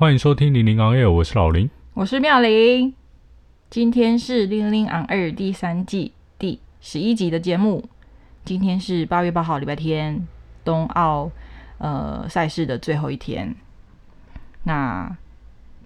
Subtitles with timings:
[0.00, 2.94] 欢迎收听零零 on air，我是老林，我是妙玲。
[3.68, 7.84] 今天是零零 on air 第三季第十一集的节目。
[8.44, 10.24] 今天是八月八号礼拜天，
[10.64, 11.28] 冬奥
[11.78, 13.52] 呃赛事的最后一天。
[14.62, 15.16] 那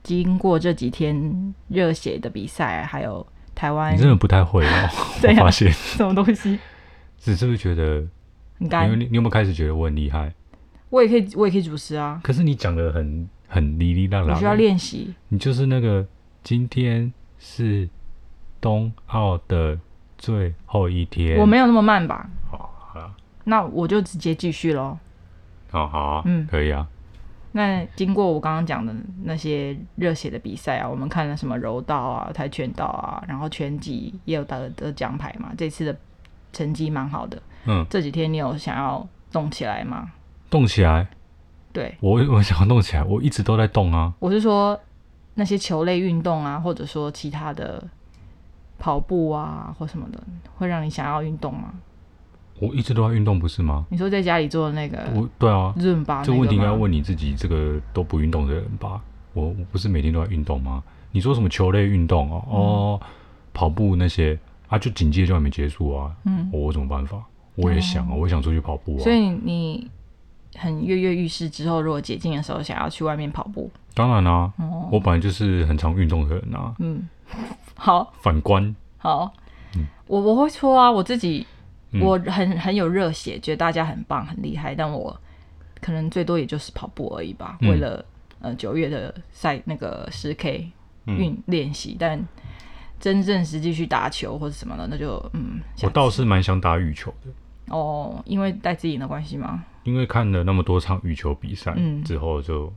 [0.03, 4.89] 经过这几天热血的比赛，还有台湾，你真的不太会哦。
[5.27, 6.59] 我发现什么东西？
[7.19, 8.07] 只是不是觉得
[8.59, 8.91] 很干？
[8.91, 10.35] 你你有没有开始觉得我很厉害？
[10.91, 12.21] 我也可以，我也可以主持啊。
[12.23, 13.27] 可是你讲的很。
[13.53, 15.15] 很哩哩啦啦，我需要练习。
[15.29, 16.07] 你就是那个，
[16.43, 17.87] 今天是
[18.63, 19.79] 冬奥的
[20.17, 21.39] 最后一天。
[21.39, 22.27] 我没有那么慢吧？
[22.51, 23.15] 好，好了，
[23.45, 24.97] 那我就直接继续喽。
[25.73, 26.89] 哦好啊，嗯，可以啊。
[27.53, 35.95] 那经过我刚刚讲的那些热血的比赛啊，我们看了什么柔道啊、跆拳道啊，然后拳击也有得得奖牌嘛，这次的
[36.55, 37.43] 成绩蛮好的。
[37.67, 40.11] 嗯，这几天你有想要动起来吗？
[40.49, 41.07] 动起来。
[41.73, 44.13] 对，我我想要动起来，我一直都在动啊。
[44.19, 44.79] 我是说
[45.35, 47.83] 那些球类运动啊，或者说其他的
[48.79, 50.23] 跑步啊或什么的，
[50.57, 51.73] 会让你想要运动吗？
[52.61, 53.87] 我一直都在运动，不是吗？
[53.89, 56.23] 你说在家里做的那个，我对啊，润吧。
[56.23, 59.01] 这个问题应该要问你自己，这个都不运动的人吧？
[59.33, 60.83] 我我不是每天都在运动吗？
[61.11, 62.45] 你说什么球类运动哦？
[62.49, 63.01] 嗯、哦，
[63.55, 64.39] 跑步那些
[64.69, 66.15] 啊，就紧接就还没结束啊。
[66.25, 67.23] 嗯，我有什么办法？
[67.57, 69.01] 我也想啊，嗯、我也想出去跑步啊。
[69.03, 69.91] 所以你。
[70.57, 76.75] 很跃跃欲试之后，如果解禁的时候想要去外面跑步，当然啦、啊，哦、我本来就是很常运动的人啊。
[76.79, 77.09] 嗯，
[77.75, 79.33] 好，反观，好，
[79.77, 81.47] 嗯、我我会说啊，我自己
[82.01, 85.19] 我很很有热血，觉得大家很棒很厉害，但我
[85.81, 87.57] 可能最多也就是跑步而已吧。
[87.61, 88.05] 嗯、为了
[88.41, 90.71] 呃九月的赛那个十 K
[91.07, 92.23] 运练习，但
[93.01, 97.31] 真正实际去打球或者什么的，那就嗯，我倒是蛮想打羽球的。
[97.75, 99.65] 哦，因为戴自己的关系吗？
[99.85, 102.73] 因为看了那么多场羽球比赛、嗯、之后，就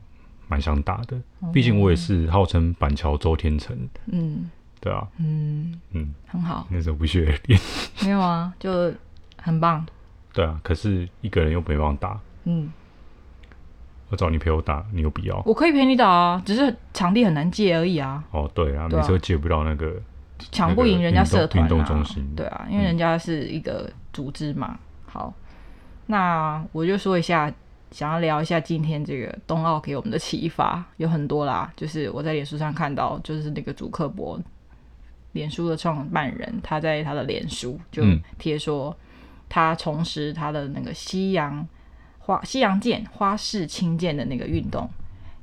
[0.48, 1.16] 蛮想打的。
[1.42, 3.76] 嗯、毕竟我也是号称板桥周天成。
[4.06, 4.50] 嗯，
[4.80, 5.06] 对啊。
[5.18, 6.66] 嗯嗯，嗯很好。
[6.70, 7.60] 那时候不屑练。
[8.02, 8.92] 没有啊，就
[9.40, 9.86] 很棒。
[10.32, 12.20] 对啊，可是一个人又没办法打。
[12.44, 12.72] 嗯。
[14.08, 15.42] 我找你陪我打，你有必要？
[15.44, 18.22] 我可以陪你打啊，只是场地很难借而已啊。
[18.30, 20.00] 哦，对啊，每次都借不到那个。
[20.52, 21.66] 抢不赢人家社团啊。
[21.66, 22.24] 运动中心。
[22.36, 24.68] 对啊，因为人家是一个组织嘛。
[24.72, 25.34] 嗯、好。
[26.06, 27.52] 那我就说一下，
[27.90, 31.72] 想要聊一下今天这个冬奥给我们的启发有很多啦。
[31.76, 34.40] 就是我在脸书上看到，就是那个祖克伯，
[35.32, 38.02] 脸书的创办人，他在他的脸书就
[38.38, 38.96] 贴说，
[39.48, 41.66] 他重拾他的那个西洋
[42.18, 44.88] 花西洋剑花式轻剑的那个运动，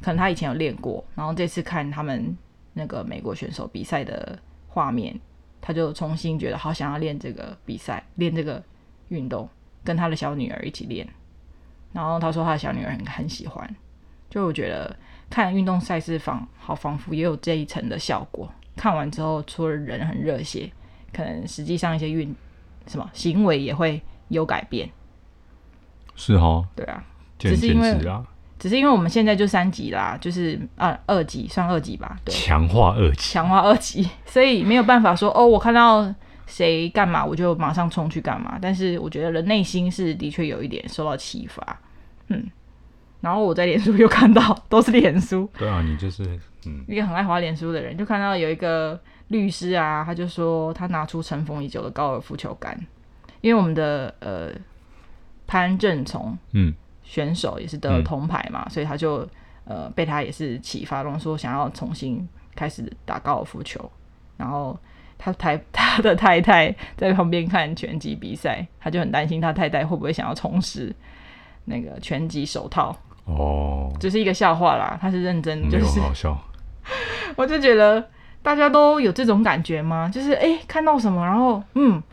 [0.02, 2.38] 可能他以前有练过，然后这次看他们
[2.74, 5.20] 那个美国选手比赛的画面，
[5.60, 8.64] 他就重新觉得好想要练这个比赛，练这个
[9.10, 9.50] 运动。
[9.84, 11.08] 跟他的小女儿一起练，
[11.92, 13.76] 然后他说他的小女儿很很喜欢，
[14.30, 14.96] 就我觉得
[15.30, 18.50] 看运动赛事仿好仿佛也有这一层的效果。
[18.76, 20.72] 看完之后，除了人很热血，
[21.12, 22.34] 可能实际上一些运
[22.88, 24.90] 什么行为也会有改变。
[26.16, 27.04] 是哦，对啊，
[27.38, 27.96] 只是因为
[28.58, 36.14] 只是因为我们现在就三级啦，就是二二级算二级吧，对，强化二级，强化二级，所以没有办法说哦，我看到。
[36.46, 41.80] 谁干嘛我就马上冲去干嘛，但是我觉得人内心是的确有一点受到启发，
[42.28, 42.46] 嗯，
[43.22, 46.24] 然后我在脸书又看到都是脸书，对啊，你就是
[46.66, 46.84] 嗯。
[46.88, 49.00] 一个很爱滑脸书的人，就看到有一个
[49.30, 52.78] 律师啊，他就说他拿出尘封已久的高尔夫球杆，
[53.42, 54.52] 因为我们的呃
[55.48, 56.74] 潘正从嗯。
[57.04, 59.28] 选手也是得了铜牌嘛，嗯、所以他就
[59.66, 63.92] 呃被他也是启发，然后说想要重新开始打高尔夫球，
[64.38, 64.78] 然后。
[65.24, 70.94] 他太 他的太太在旁边看拳击比赛，他就很担心他太太会不会想要重拾
[71.66, 72.94] 那个拳击手套
[73.26, 74.98] 哦，这是一个笑话啦。
[75.00, 76.38] 他是认真，就是好笑。
[77.38, 78.06] 我就觉得
[78.42, 80.10] 大家都有这种感觉吗？
[80.14, 82.04] 就是哎、欸，看到什么，然后嗯，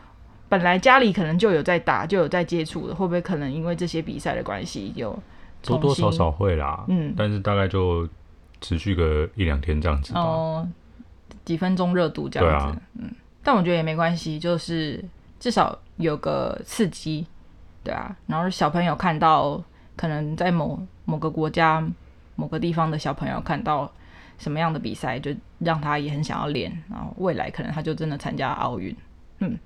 [0.47, 5.17] 本来家里可能就有在打，就有在接触的，会不会可能因为这些比赛的关系，就
[5.61, 6.85] 多多少少会啦。
[6.87, 8.07] 嗯，但是大概就
[8.61, 10.21] 持续个一两天这样子吧。
[10.21, 10.69] 哦
[11.45, 15.03] 几分钟热度这样子，啊、嗯，但我觉得也没关系，就是
[15.39, 17.25] 至少有个刺激，
[17.83, 18.15] 对啊。
[18.27, 19.61] 然后小朋友看到，
[19.95, 21.83] 可能在某某个国家、
[22.35, 23.91] 某个地方的小朋友看到
[24.37, 28.95] 什么样的比赛，就让他也很想要练，然后未来可能他就真的参加奥运。
[29.39, 29.57] 嗯，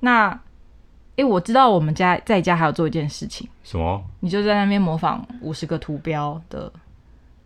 [0.00, 0.28] 那，
[1.16, 4.02] 哎，我知道我们家在家还有做一件事情，什么？
[4.20, 6.72] 你就在那边模仿五十个图标的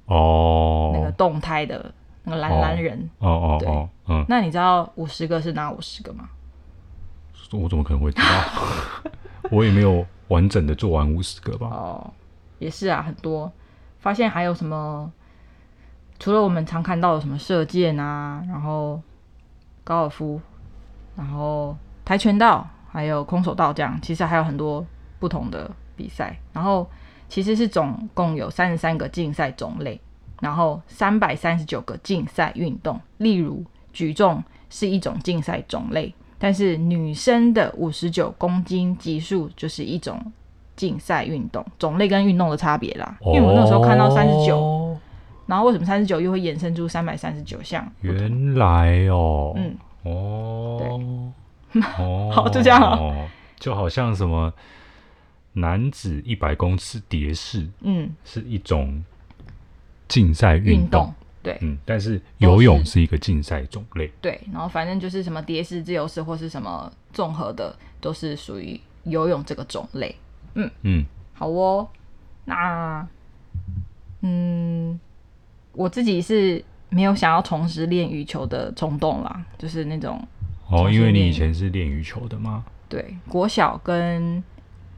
[0.06, 1.92] 哦，那个动态的
[2.24, 3.08] 那个蓝蓝人。
[3.18, 6.28] 哦哦对哦，嗯，那你知道五十个是哪五十个吗？
[7.52, 8.26] 我怎么可能会知道？
[9.52, 11.68] 我也没有完整的做完五十个吧。
[11.68, 12.12] 哦，
[12.58, 13.52] 也是啊，很多。
[14.00, 15.12] 发现还有什么？
[16.18, 19.00] 除了我们常看到的什么射箭啊，然后
[19.84, 20.40] 高尔夫，
[21.14, 24.84] 然后跆拳道，还有空手道这样，其实还有很多
[25.20, 26.36] 不同的比赛。
[26.52, 26.88] 然后
[27.28, 30.00] 其实是总共有三十三个竞赛种类，
[30.40, 33.00] 然后三百三十九个竞赛运动。
[33.18, 36.14] 例如举重是一种竞赛种类。
[36.36, 40.20] 但是女生的五十九公斤级数就是一种
[40.76, 43.16] 竞赛运动种类跟运动的差别啦。
[43.24, 44.94] 因为我那时候看到三十九，
[45.46, 47.90] 然后为什么三十九又会衍生出三百三十九项？
[48.02, 50.76] 原来哦，嗯，哦，
[51.72, 53.26] 对，哦，好，就这样哦，
[53.58, 54.52] 就好像什么
[55.54, 59.02] 男子一百公尺蝶式，嗯，是一种
[60.08, 61.12] 竞赛运动。
[61.42, 64.10] 对，嗯，但是游泳是一个竞赛种类。
[64.20, 70.16] 对，然后反正就是什么蝶式、自由式或是什么综合的，都是属于游泳这个种类。
[70.54, 71.04] 嗯嗯，
[71.34, 71.86] 好哦。
[72.46, 73.06] 那
[74.22, 74.98] 嗯，
[75.72, 80.26] 我自己是没有想要重拾练羽球的冲动啦，就是那种
[80.70, 82.64] 哦，因为你以前是练羽球的吗？
[82.88, 84.42] 对，国小跟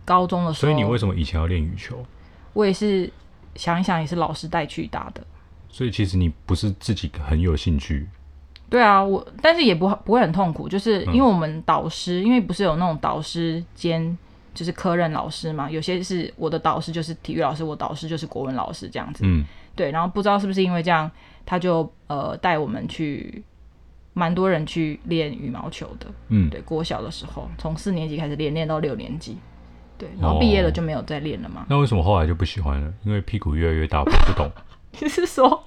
[0.04, 0.70] 高中的时候。
[0.70, 2.04] 所以你为什么以前要练羽球？
[2.52, 3.12] 我也是
[3.56, 5.24] 想一想，也是老师带去打的。
[5.68, 8.08] 所以其实你不是自己很有兴趣，
[8.70, 14.16] 对啊，我但是也不不会很痛苦，就是因为我们导师，嗯、因为不是有那种导师兼
[14.54, 19.44] 就是科任老师嘛，有些是我的导师就是体育老师，我导师就是国文老师这样子，嗯，
[19.74, 21.10] 对，然后不知道是不是因为这样，
[21.44, 23.42] 他就呃带我们去，
[24.14, 29.36] 蛮多人去练羽毛球的，嗯，对，国小的时候从四年级开始练，练到六年级，
[29.98, 31.66] 对，然后毕业了就没有再练了嘛、哦。
[31.69, 32.93] 那为什么后来就不喜欢了？
[33.04, 34.50] 因为屁股越来越大，我不懂。
[35.00, 35.64] 你是说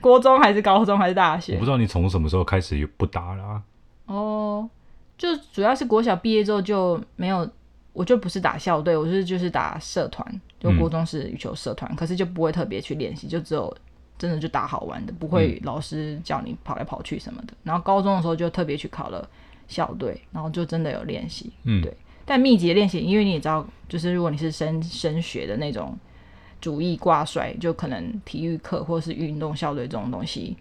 [0.00, 1.54] 国中还是高中还是大学？
[1.54, 3.62] 我不知道你从什么时候开始不打了啊。
[4.06, 4.68] 哦，
[5.16, 7.48] 就主要是国小毕业之后就没有，
[7.92, 13.74] 我就不是打校队，我是就是打社团，就国中是羽球社团，嗯、可是就不会特别去练习，就只有
[14.18, 17.52] 真的就打好玩的，不会老师叫你跑来跑去什么的。
[17.52, 19.26] 嗯、然后高中的时候就特别去考了
[19.68, 21.50] 校队，然后就真的有练习。
[21.64, 21.96] 嗯，对。
[22.24, 25.96] 但密集的练习，因为你也知道，就是如果你是升升学的那种。
[26.60, 30.56] 主义挂帅，就可能体育课或是运动校队这种东西，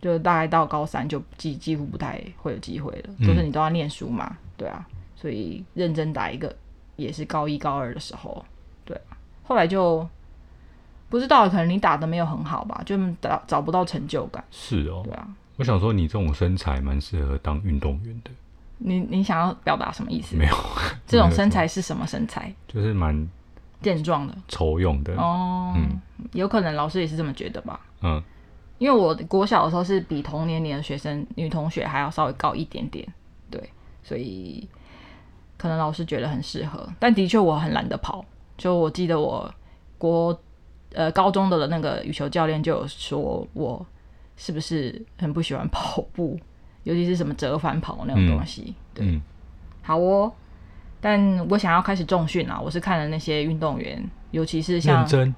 [0.00, 6.54] 就大概到高三就几几乎不太会有机会了，嗯、都是你都要念书嘛，对啊，所以认真打一个
[6.94, 8.44] 也是高一高二的时候，
[8.84, 8.96] 对，
[9.42, 10.08] 后来就
[11.08, 14.44] 不知道，可能你打的没有很好吧，就打找不到成就感。
[14.52, 15.26] 是哦，对啊，
[15.56, 18.30] 我想说你这种身材蛮适合当运动员的。
[18.84, 20.36] 你你想要表达什么意思？
[20.36, 20.54] 没有，
[21.06, 22.52] 这种身材是什么身材？
[22.68, 23.28] 就是蛮。
[23.80, 26.00] 健壮的，丑勇的哦，嗯，
[26.34, 28.22] 有可能老师也是这么觉得吧，嗯，
[28.78, 33.04] 因为我国小的时候是比同年龄的学生女同学还要稍微高一点点，
[33.50, 33.60] 对，
[34.04, 34.68] 所以
[35.58, 38.24] 可能老师觉得很适合，但的确我很懒得跑，
[38.56, 39.52] 就我记得我
[39.98, 40.40] 国
[40.92, 43.84] 呃高中的那个羽球教练就有说我
[44.36, 46.38] 是不是很不喜欢跑步，
[46.84, 49.22] 尤其是什么折返跑那种东西，嗯、对，嗯、
[49.82, 50.32] 好哦。
[51.04, 52.60] 但我想要开始重训啊！
[52.60, 55.34] 我是看了那些运动员，尤其是像，真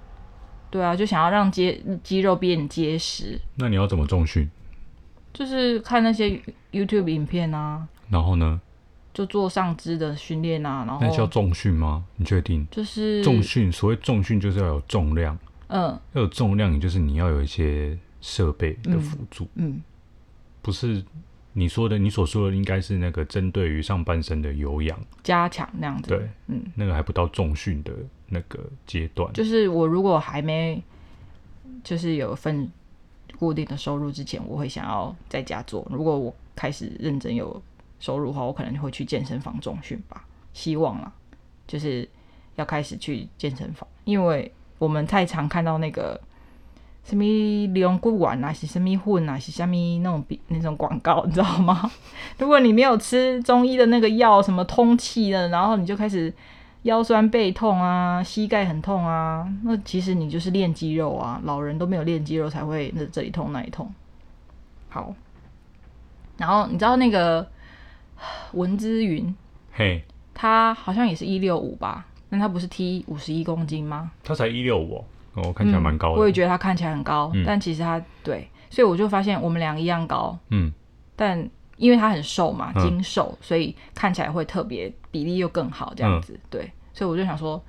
[0.71, 3.41] 对啊，就想要让肌肌肉变结实。
[3.55, 4.47] 那你要怎么重训？
[5.33, 6.39] 就是看那些
[6.71, 7.89] YouTube 影片啊。
[8.11, 8.61] 然后呢？
[9.15, 10.85] 就做上肢的训练啊。
[10.87, 12.05] 然后那叫重训吗？
[12.17, 12.67] 你确定？
[12.71, 13.73] 就是重训。
[13.73, 15.39] 所谓重训，就是要有重量。
[15.69, 15.99] 嗯。
[16.13, 19.45] 要有重量，也就是你要有一些设备的辅助。
[19.55, 19.71] 嗯。
[19.71, 19.83] 嗯
[20.61, 21.03] 不是。
[21.57, 26.09] 你说的，你所说的应该是那个针对于上半身的有氧加强那样子。
[26.09, 27.93] 对，嗯，那个还不到重训的
[28.27, 29.33] 那个阶段。
[29.33, 30.83] 就是我如果还没，
[31.85, 32.69] 就是有份
[33.39, 35.87] 固定的收入之前，我会想要在家做。
[35.91, 37.63] 如果我开始认真有
[38.01, 40.27] 收入的话，我可能会去健身房重训吧。
[40.53, 41.13] 希望啦，
[41.69, 42.09] 就是
[42.57, 46.21] 要开始去健身房，因为我们太常看到那个。
[47.05, 47.23] 什么
[47.79, 51.91] 龙骨丸啊，是什么混啊，是什么那种比那种广告，你知道吗？
[52.39, 56.33] 如果你没有吃中医的那个药，什么通气的，然后你就开始
[56.83, 61.39] 腰酸背痛啊，膝盖很痛啊，那其实你就是练肌肉啊。
[61.45, 63.93] 老人都没有练肌肉才会那这里痛那里痛。
[64.89, 65.15] 好，
[66.39, 67.47] 然后你知道那个
[68.53, 69.37] 文之云，
[69.73, 72.07] 嘿，他好像也是一六五吧？
[72.31, 74.11] 那他不是 T 五十一公斤吗？
[74.25, 75.05] 他才一六五。
[75.35, 76.19] 哦，看起来蛮高的、嗯。
[76.21, 80.37] 我也觉得他看起来很高，嗯、但其实他对，所以我就发现我们俩一样高。
[80.51, 80.73] 嗯，
[81.17, 86.33] 但因为他很瘦嘛，精瘦，嗯、所以看起来会特别比例又更好，这样子。
[86.35, 87.63] 嗯、对，所以我就想说，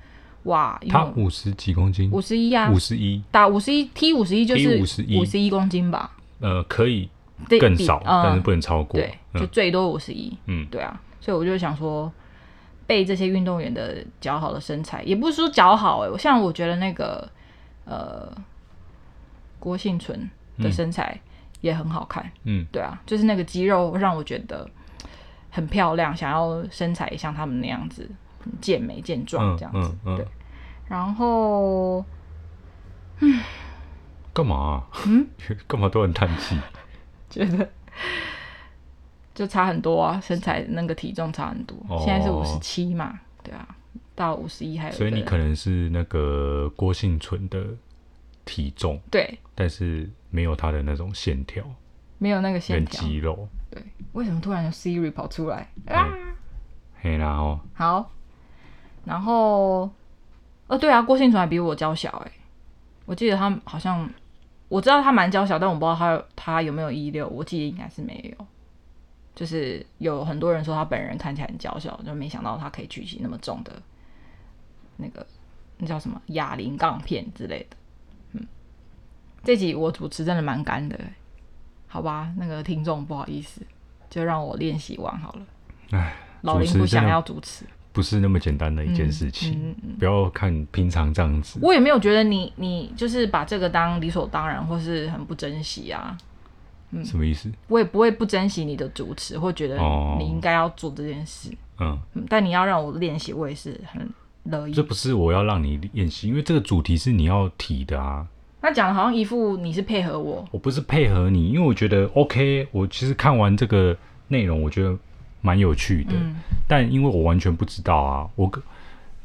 [0.44, 2.10] 哇，他五十几公斤？
[2.10, 4.78] 五十一啊，五十一，打五十一，T 五十一就是
[5.18, 6.10] 五十一公斤吧？
[6.40, 7.08] 呃，可以
[7.60, 9.00] 更少，嗯、但是不能超过。
[9.00, 10.36] 对，就最多五十一。
[10.46, 12.12] 嗯，对啊，所以我就想说。
[12.88, 17.28] 被这些运动员的姣好的身材，也不是说姣好哎、欸，像我觉得那个
[17.86, 18.30] 呃
[19.58, 20.28] 郭婞淳
[20.58, 21.18] 的身材
[21.62, 24.68] 也很好看，嗯，对啊，就是那个肌肉让我觉得
[25.50, 28.08] 很漂亮，想要身材也像他们那样子
[28.60, 30.14] 健美健壮这样子，嗯嗯。
[30.14, 30.26] 嗯、对，
[30.88, 32.04] 然后
[33.20, 33.40] 嗯，
[34.34, 34.86] 干嘛、啊？
[35.06, 35.26] 嗯，
[35.66, 36.60] 干嘛都很叹气？
[37.30, 37.68] 觉得。
[39.34, 43.68] 就差很多啊，身材那个体重差很多，哦、现在是五十七嘛，对啊，
[44.16, 44.92] 到五十一还有。
[44.92, 47.64] 所以你可能是那个郭幸存的
[48.44, 51.62] 体重，对，但是没有他的那种线条，
[52.18, 53.80] 没有那个线条肌肉，对。
[54.12, 56.08] 为什么突然有 Siri 跑出来啊？
[56.98, 58.10] 嘿啦哦，好，
[59.04, 59.90] 然后，
[60.66, 62.32] 哦对啊，郭幸存还比我娇小哎，
[63.04, 64.08] 我记得他好像，
[64.68, 68.46] 我知道他蛮娇小，但我不知道他他有没有一六，我记得应该是没有。
[69.34, 73.70] 就是有很多人说他本人看起来很娇小，就没想到他可以举起那么重的
[74.96, 75.26] 那个
[75.78, 77.76] 那叫什么哑铃杠片之类的。
[78.32, 78.46] 嗯，
[79.44, 80.98] 这集我主持真的蛮干的，
[81.86, 82.32] 好吧？
[82.36, 83.60] 那个听众不好意思，
[84.08, 85.46] 就让我练习完好了。
[85.90, 89.52] 唉，老林不想要主持，不是那么简单的一件事情。
[89.52, 96.16] 嗯嗯嗯、不要看平常这样子，我也没有觉得你你就是把这个当理所当然，或是很不珍惜啊。
[96.90, 97.50] 嗯、什么意思？
[97.66, 99.76] 我也不会不珍惜你的主持，或觉得
[100.18, 101.50] 你应该要做这件事。
[101.78, 104.08] 哦、嗯，但你要让我练习，我也是很
[104.50, 104.72] 乐意。
[104.72, 108.26] 这不是我要让你练习，因为这个主题是你要提的啊。
[108.60, 112.66] 他讲的好像一副你是配合我，我不是配合你，因为我觉得 OK。
[112.72, 113.96] 我其实看完这个
[114.28, 114.96] 内容，我觉得
[115.40, 116.36] 蛮有趣的，嗯、
[116.66, 118.50] 但因为我完全不知道啊，我。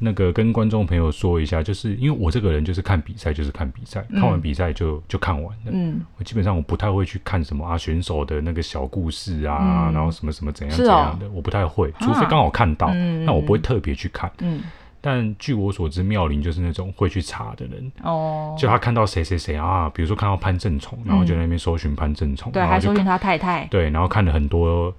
[0.04, 5.70] 那个跟观众朋友说一下，就是因为我这个人就是看比赛就是看比赛，嗯、看完比赛就就看完了。
[5.70, 14.28] 嗯，我基本上我不太会去看什么啊选手的那个小故事啊，嗯、然后什么什么怎样怎样的，哦、我不太会，除非刚好看到，啊、那我不会特别去看。
[14.40, 14.62] 嗯，
[15.02, 17.92] 但据我所知，妙龄就是那种会去查的人。
[18.02, 23.66] 哦，就他看到谁谁谁啊，比如说看到潘正崇，然后就在那边搜寻潘正崇，对，还搜寻他太太。
[23.66, 24.90] 对，然后看了很多。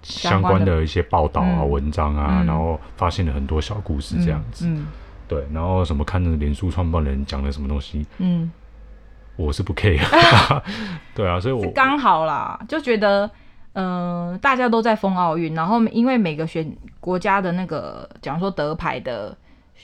[0.00, 4.86] 相关的一些报道啊、嗯、文章啊，嗯、然后发现了很多小故事这样子，嗯嗯、
[5.26, 8.48] 对，然后什么看那个脸书创办人讲了什么东西，嗯，
[9.34, 10.00] 我是不 care，
[11.16, 13.28] 对啊，所以我刚好啦，就觉得，
[13.72, 19.36] 嗯、呃，大家都在封奥运，然后因为每个选国家的那个，假如说得牌的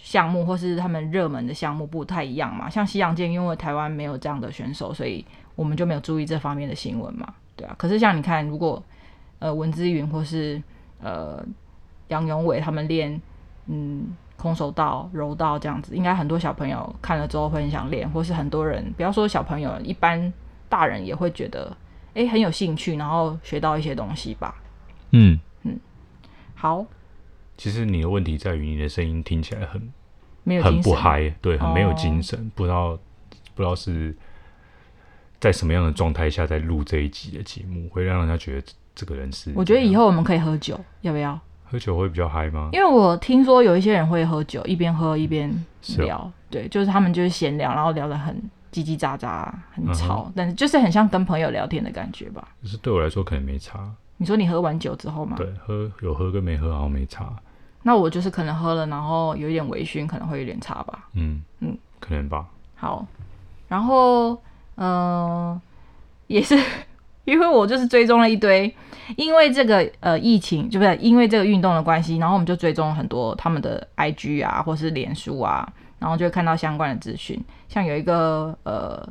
[0.03, 5.25] 项目或是他们热门的项目不太一样嘛，像西洋剑，因为台湾没有这样的选手，所以
[5.55, 8.83] 我们就没有注意这方面的新闻嘛，对啊，可是像你看，如果
[9.39, 10.61] 呃，文之云或是
[11.01, 11.43] 呃
[12.09, 13.21] 杨永伟他们练
[13.67, 20.33] 嗯空手道、柔道这样子，应该很多小朋友看了之后会很想练，或是很多人不要说小朋友，一般
[20.69, 21.75] 大人也会觉得
[22.15, 24.55] 哎、欸、很有兴趣，然后学到一些东西吧。
[25.13, 25.79] 嗯嗯，
[26.55, 26.85] 好。
[27.57, 29.93] 其实你的问题在于你的声音听起来很
[30.43, 32.99] 没有很不嗨，对，很没有精神，哦、不知道
[33.55, 34.15] 不知道是
[35.41, 38.67] 在什么样的状态下在录这一集的节目，会让人家觉得。
[38.97, 41.37] 这个人是，我觉得以后我们可以喝酒，要不要？
[41.65, 42.71] 喝酒会比较嗨吗？
[42.73, 45.53] 因为我听说有一些人会喝酒，一边喝一边
[45.99, 48.33] 聊，哦、对，就是他们就是闲聊，然后聊得很
[48.71, 52.55] 叽叽喳喳，很吵，嗯、但是就是很像跟朋友聊天的感觉吧。
[52.63, 53.93] 可是对我来说可能没差。
[54.17, 55.37] 你说你喝完酒之后吗？
[55.37, 57.33] 对，喝有喝跟没喝好像没差。
[57.83, 61.09] 那我就是可能喝了，然后有一点微醺，可能会有点差吧。
[61.15, 62.47] 嗯嗯，嗯可能吧。
[62.75, 63.07] 好，
[63.69, 64.33] 然后
[64.77, 65.61] 嗯、呃，
[66.27, 66.59] 也是。
[67.25, 68.71] 因为我就是追踪了一堆，
[69.17, 75.67] 因为这个呃疫情，就不是因为这个运动的关系，然后我们就追踪了很多他们的 IG 啊，或是脸书啊，
[75.99, 77.43] 然后就会看到相关的资讯。
[77.67, 79.09] 像有一个呃，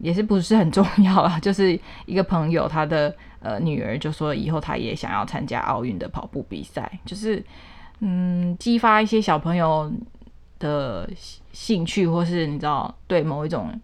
[0.00, 7.44] 也是不是很重要啊，就是一个朋友，他的呃女儿就说以后她也想要参加奥运的跑步比赛，就是
[8.00, 9.90] 嗯激发一些小朋友
[10.58, 11.08] 的
[11.52, 13.78] 兴趣，或是你知道对某一种。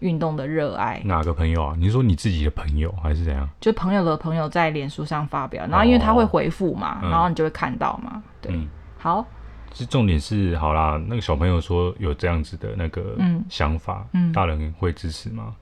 [0.00, 1.74] 运动的热爱，哪个朋友啊？
[1.76, 3.48] 你说你自己的朋友还是怎样？
[3.60, 8.12] 就朋友的朋友在脸书上发表，然后因为他会回复嘛，哦、然后你就会看到嘛。
[8.14, 9.26] 嗯、对，嗯、好。
[9.72, 13.16] 其实重点是，好啦，那个小朋友说有这样子的那个
[13.48, 15.56] 想法，嗯，大人会支持吗？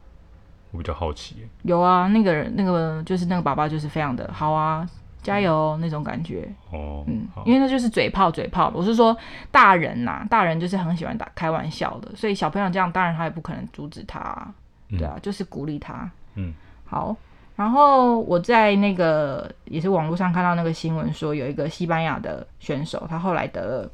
[0.70, 1.46] 我比较好奇。
[1.62, 4.88] 有啊，那个人，那个就是那个爸爸，就是非常的好啊，
[5.22, 6.48] 加油那种感觉。
[6.70, 8.70] 哦，嗯，好因为那就是嘴炮，嘴炮。
[8.74, 9.16] 我是说
[9.50, 14.54] 大人呐、啊，大人就是很喜欢打开玩笑的，所以小朋友这样，当然他也不可能阻止他、啊，
[14.90, 16.10] 对啊，就是鼓励他。
[16.34, 16.52] 嗯，
[16.84, 17.16] 好。
[17.56, 23.90] 然后我在那个也是网络上看到那个新闻说，有一个西班牙的选手，他后来得了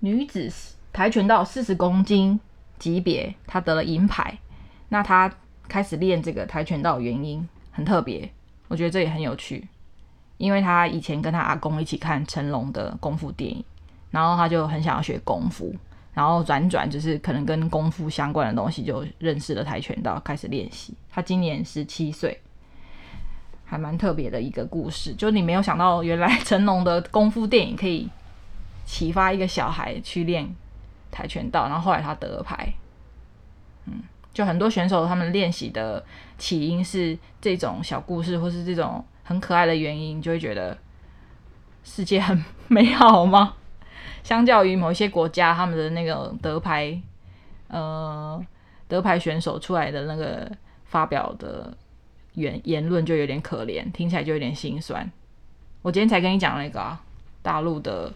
[0.00, 0.52] 女子
[0.92, 2.38] 跆拳道四十公斤
[2.78, 4.38] 级别，他得了银牌。
[4.94, 5.28] 那他
[5.66, 8.30] 开始练这个跆拳道的，原因很特别，
[8.68, 9.66] 我觉得这也很有趣，
[10.36, 13.64] 因为他以前跟他阿公一起看成龙的功夫电影，
[14.12, 15.74] 然后他就很想要学功夫。
[16.12, 20.94] 然后转转就是可能跟功夫相关的东西，就认识了跆拳道，开始练习。
[21.10, 22.40] 他今年十七岁，
[23.64, 25.12] 还蛮特别的一个故事。
[25.14, 28.08] 就你没有想到，原来成龙的功夫电影可以
[28.84, 30.54] 启发一个小孩去练
[31.10, 32.72] 跆拳道，然后后来他得了牌。
[33.86, 33.94] 嗯，
[34.34, 36.04] 就很多选手他们练习的
[36.36, 40.76] 起因是这种小故事，或是这种很可爱的原因，就会觉得
[41.84, 43.54] 世界很美好吗？
[44.24, 47.00] 相较于某一些国家，他们的那个得牌，
[47.68, 48.44] 呃，
[48.88, 50.50] 得牌选手出来的那个
[50.84, 51.76] 发表的
[52.32, 55.08] 言言论就有点可怜，听起来就有点心酸。
[55.82, 57.00] 我今天才跟你讲那个啊，
[57.42, 58.12] 大陆的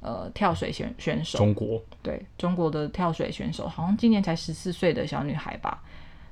[0.00, 5.82] 呃跳水选选手，中国对中国的跳水选手，好像今年才十四岁的小女孩吧？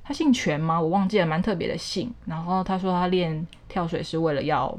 [0.04, 0.80] 她姓全吗？
[0.80, 2.12] 我忘记了，蛮特别的姓。
[2.24, 4.78] 然后她说她练跳水是为了要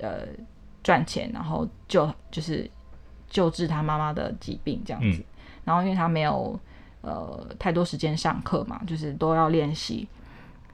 [0.00, 0.26] 呃
[0.82, 2.70] 赚钱，然后救就是。
[3.32, 5.24] 救治她妈妈的疾病这样子，嗯、
[5.64, 6.58] 然后因为她没有
[7.00, 10.08] 呃太多时间上课嘛，就是都要练习。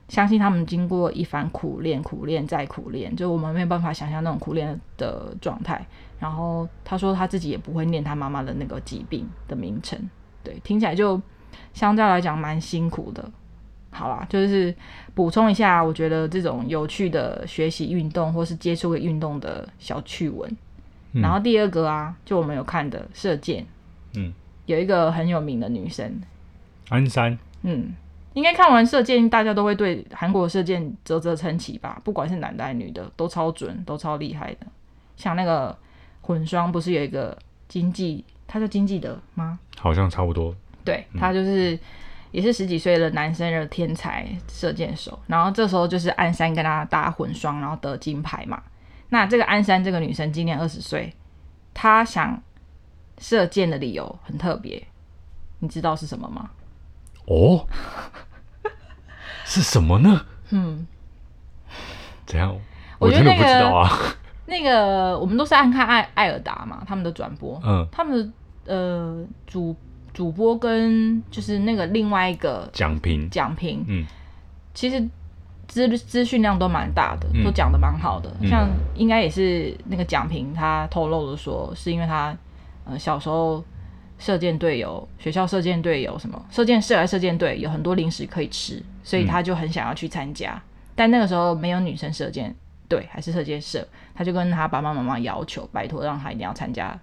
[0.08, 5.84] 相信他们经过一番苦练，苦练再苦练，就我们没有办法想象那种苦练的状态。
[6.18, 9.98] 然后他说他自己也不会念他妈妈的那个疾病的名称，
[10.42, 11.20] 对，听起来就
[11.74, 13.28] 相对来讲蛮辛苦的。
[13.90, 14.74] 好啦，就是
[15.14, 20.54] 补充一下，我觉得这种有趣的学习运动或是接触个运动的小趣闻。
[21.12, 23.64] 然后第二个啊，就我们有看的射箭，
[24.14, 24.32] 嗯，
[24.66, 26.20] 有一个很有名的女生，
[26.90, 27.94] 安山，嗯，
[28.36, 31.98] 应该看完射箭，大家都会对韩国射箭啧啧称奇吧？
[32.04, 34.66] 不管是男的还是女的，都超准，都超厉害的。
[35.16, 35.74] 像那个
[36.20, 37.34] 混双，不是有一个
[37.66, 39.58] 经济，他叫经济德吗？
[39.78, 40.54] 好像差不多。
[40.84, 41.78] 对，他就是
[42.30, 45.18] 也是十几岁的男生的天才射箭手。
[45.26, 48.62] 然后这时候就是安山跟他搭混双，然后得金牌嘛。
[49.08, 51.10] 那这个安山这个女生今年二十岁，
[51.72, 52.42] 她想
[53.16, 54.86] 射箭的理由很特别，
[55.60, 56.50] 你知道是什么吗？
[57.28, 57.66] 哦，
[59.46, 60.20] 是什么呢？
[60.50, 60.86] 嗯，
[62.26, 62.54] 怎样？
[62.98, 63.90] 我觉得那个我真的不知道啊。
[64.46, 68.32] 那个我们都是按看爱爱尔达嘛，他们的转播，嗯，他们
[68.66, 69.74] 的呃主
[70.12, 74.04] 主播跟就是那个另外一个讲评讲评，嗯，
[74.74, 75.08] 其实。
[75.68, 78.30] 资资讯量都蛮大的，都讲的蛮好的。
[78.40, 82.34] 嗯、像应该也是那个讲评，他透露的说，是因为他
[82.84, 83.62] 呃小时候
[84.18, 90.52] 射箭队有学校射箭队有什么射箭社来射箭队有很多零食可以吃，所以他就很想要去参加。
[90.54, 90.62] 嗯、
[90.94, 92.54] 但那个时候没有女生射箭
[92.88, 96.98] 队，还是射箭社，他就跟他爸爸妈妈要求，拜托让他一定要参加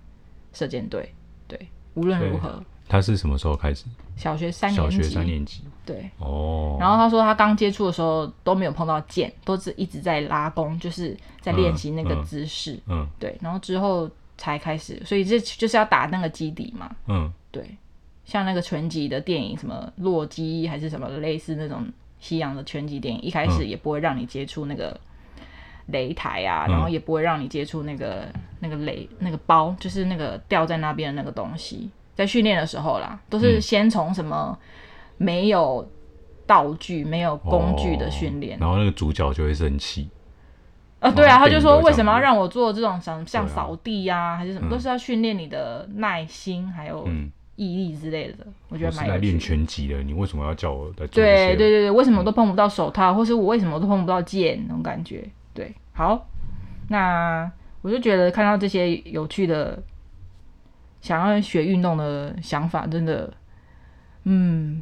[0.54, 1.14] 射箭队。
[1.48, 2.64] 对，无论如何。
[2.86, 3.86] 他是什么时候开始？
[4.18, 4.98] 小学三年级。
[4.98, 5.64] 小学三年级。
[5.86, 6.10] 对。
[6.18, 6.78] 哦。
[6.80, 12.74] 然后他说他刚接触的时候都没有碰到箭，都是一直在拉弓，就是在练习那个姿势。
[12.88, 13.00] 嗯。
[13.00, 13.38] 嗯对。
[13.42, 16.96] 然后之后才开始，所以这就是要打那个基底嘛。
[17.08, 17.32] 嗯。
[17.52, 17.78] 对。
[18.26, 21.86] 像那个拳击的电影，什么洛基还是什么类似那种
[22.20, 24.98] 西洋的拳击电影，一开始也不会让你接触那个
[25.92, 28.26] 擂台啊，嗯、然后也不会让你接触那个
[28.62, 31.90] 那个擂那个包，就是那个吊在那边的那个东西。
[32.16, 34.58] 在训练的时候啦，都是先从什么
[35.18, 35.86] 没有
[36.48, 40.08] 道具、嗯、没有工具的训练、哦，然后那个主角就会生气。
[41.04, 47.08] 啊，对啊，他就说为什么要让我做这种像像扫地呀、啊，还是什么，嗯、都是要训练你的耐心还有
[47.56, 48.38] 毅力之类的。
[48.46, 51.08] 嗯、我觉得蛮来练拳击的，你为什么要叫我来做？
[51.08, 55.28] 对对对对，为什么我都碰不到手套，嗯、或是我为什么都碰不到剑那种感觉？
[55.54, 56.26] 对，好，
[56.88, 59.78] 那我就觉得看到这些有趣的。
[61.02, 63.30] 想要学运动的想法，真的，
[64.24, 64.82] 嗯，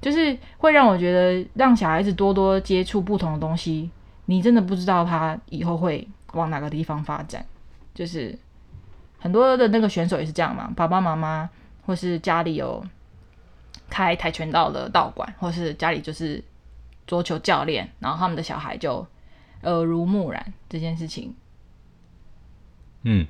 [0.00, 3.90] 就是会让我觉得，让小孩子多多接触不同的东西，
[4.26, 7.44] 你真的不知道他以后会往哪个地方发展。
[7.94, 8.38] 就是
[9.18, 11.48] 很多的那个选手也是这样嘛，爸爸妈妈
[11.86, 12.84] 或是家里有
[13.88, 16.44] 开跆拳道的道馆，或是家里就是
[17.06, 19.06] 桌球教练，然后他们的小孩就
[19.62, 21.34] 耳濡目染这件事情，
[23.02, 23.26] 嗯。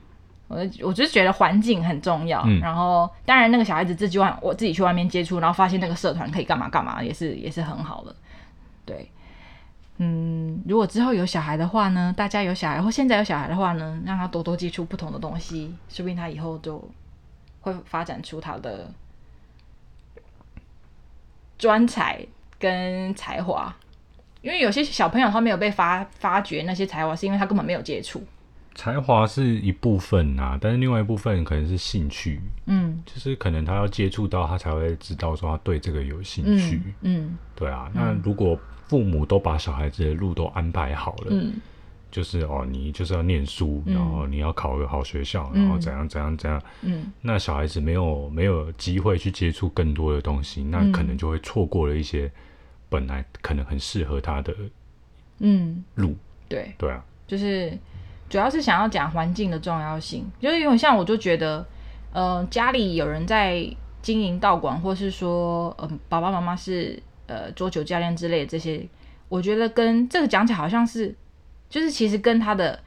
[0.49, 8.15] 我我就是觉得环境很重要，嗯、然后当然那个小孩子自己外我自己去外面接触，然后发现那个社团可以干嘛干嘛，也是也是很好的。
[8.85, 9.11] 对，
[9.99, 16.83] 嗯，如果之后有小孩的话呢，大家有小孩或现在有小孩的话呢，让他多多接触不同的东西，说不定他以后就
[17.63, 18.93] 会发展出他的
[21.57, 22.25] 专才
[22.59, 23.75] 跟才华。
[24.43, 28.23] 因为有些小朋友他没有被发发掘那些才华，是因为他根本没有接触。
[28.77, 32.41] 才华是一部分啊，但是另外一部分可能是兴趣。
[32.67, 36.81] 嗯，就是可能他要接触到，他才会知道说他对这个有兴趣。
[37.01, 37.91] 嗯，嗯对啊。
[37.93, 41.55] 那如果父母都把小孩子的路都安排好了，嗯，
[42.11, 46.62] 就是哦，你就是要念书，然后你要考个好学校，然后怎样怎样怎样。
[46.83, 52.31] 嗯，那小孩子没有没有机会去接触更多的东西，那可能就会错过了一些。
[52.89, 54.55] 本来可能很适合他的，
[55.41, 56.17] 嗯，路，
[56.49, 57.77] 对，对啊，就是
[58.29, 61.65] 主要是想要讲环境的重要性，就是因为像我就觉得，
[62.12, 63.65] 呃，家里有人在
[64.03, 68.87] 经营道馆，或是说，呃，爸爸妈妈是呃桌球教练之类的这些，
[69.29, 71.15] 我觉得跟这个讲起来好像是，
[71.69, 72.79] 就是其实跟他的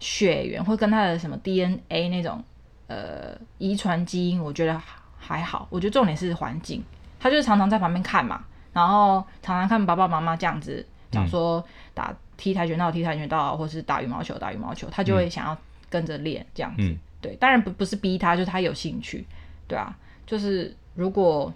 [0.00, 2.42] 血缘或跟他的什么 DNA 那种
[2.86, 4.80] 呃遗传基因，我觉得
[5.18, 6.82] 还好，我觉得重点是环境，
[7.18, 8.44] 他就是常常在旁边看嘛。
[8.72, 15.56] 然后常常看爸爸妈妈这样子讲说打踢跆拳道、踢跆拳道，或是打羽毛球、打羽毛球，他就会想要
[15.88, 16.82] 跟着练这样子。
[16.82, 19.26] 嗯、对，当然不不是逼他，就是他有兴趣，
[19.66, 19.96] 对啊。
[20.26, 21.52] 就是如果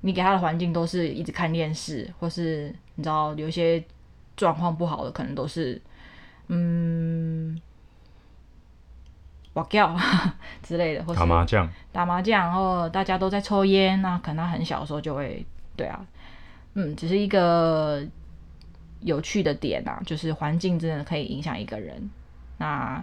[0.00, 3.82] 你给他的环境都是一直看电视，或是你知道有一些
[4.36, 5.80] 状况不好的，可能都是
[6.48, 7.60] 嗯，
[9.54, 9.94] 哇叫
[10.62, 15.44] 之类的，或是打麻将、打麻将，然后大家都在抽烟，那可能他很小的时候就会，
[15.76, 16.04] 对啊。
[16.74, 18.04] 嗯，只是一个
[19.06, 22.10] 有趣的点啊，就是环境真的可以影响一个人。
[22.58, 23.02] 那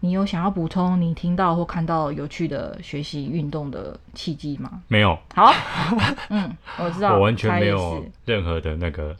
[0.00, 4.82] 你有想要补充你听到或看到有趣的学习运动的契机吗？
[4.88, 5.16] 没有。
[5.32, 5.52] 好，
[6.30, 9.16] 嗯，我知道，我完全没有任何的那个，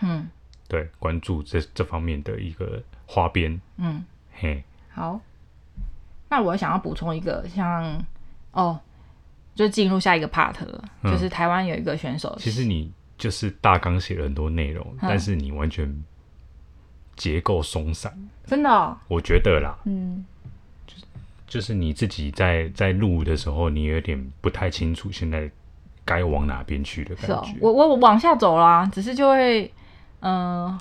[0.00, 0.28] 嗯，
[0.68, 3.60] 对，关注这这方面的一个花边。
[3.78, 5.20] 嗯，嘿，好。
[6.28, 8.00] 那我想要补充一个，像
[8.52, 8.78] 哦，
[9.56, 12.92] 就进入下一个 part 了，嗯、就是台湾有一个选手，其实你。
[13.22, 16.02] 就是大纲写了很多内容，嗯、但是你完全
[17.14, 18.12] 结构松散，
[18.44, 20.24] 真的、哦，我觉得啦，嗯，
[20.84, 21.04] 就是
[21.46, 25.48] 就是你自己在在录的时候，你有点不太清楚现在
[26.04, 27.36] 该往哪边去的感觉。
[27.36, 29.72] 哦、我我往下走啦，只是就会
[30.18, 30.80] 嗯、呃，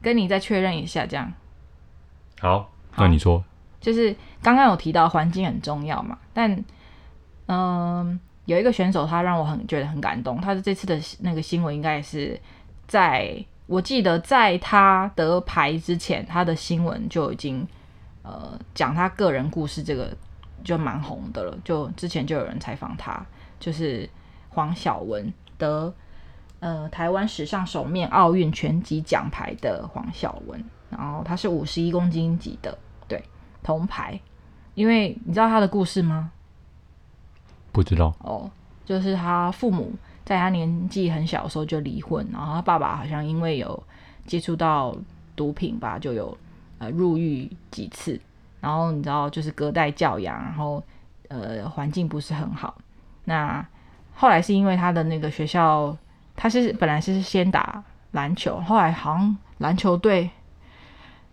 [0.00, 1.30] 跟你再确认一下这样。
[2.40, 3.44] 好，那你说，
[3.78, 6.50] 就是刚刚有提到环境很重要嘛，但
[7.44, 8.06] 嗯。
[8.08, 10.40] 呃有一个选手，他让我很觉得很感动。
[10.40, 12.38] 他的这次的那个新闻，应该也是
[12.86, 17.66] 在我记得，在他得牌之前，他的新闻就已经
[18.22, 20.14] 呃讲他个人故事，这个
[20.62, 21.58] 就蛮红的了。
[21.64, 23.24] 就之前就有人采访他，
[23.58, 24.08] 就是
[24.50, 25.92] 黄晓雯得
[26.60, 32.76] 呃台湾史上首面奥运拳击奖牌的黄晓雯，然后他是五十一公斤级的，
[33.08, 33.22] 对，
[33.62, 34.20] 铜牌。
[34.74, 36.32] 因为你知道他的故事吗？
[37.74, 38.48] 不知道哦，
[38.84, 39.92] 就是他父母
[40.24, 43.82] 在他年纪很小的时候就离婚，然后他爸爸好像因为有
[44.26, 44.96] 接触到
[45.34, 46.38] 毒品吧，就有
[46.78, 48.18] 呃入狱几次，
[48.60, 50.80] 然后你知道就是隔代教养，然后
[51.26, 52.76] 呃环境不是很好。
[53.24, 53.66] 那
[54.14, 55.96] 后来是因为他的那个学校，
[56.36, 57.82] 他是本来是先打
[58.12, 60.30] 篮球，后来好像篮球队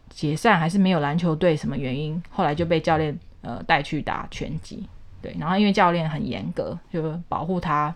[0.10, 4.90] 解散还是没有篮球队什么原因，后来就被教练呃带去打拳击。
[5.22, 7.94] 对，然后因为教练很严格，就保护他，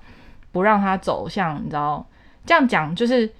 [0.51, 2.05] 不让他走向你知道
[2.45, 3.31] 这样讲，就是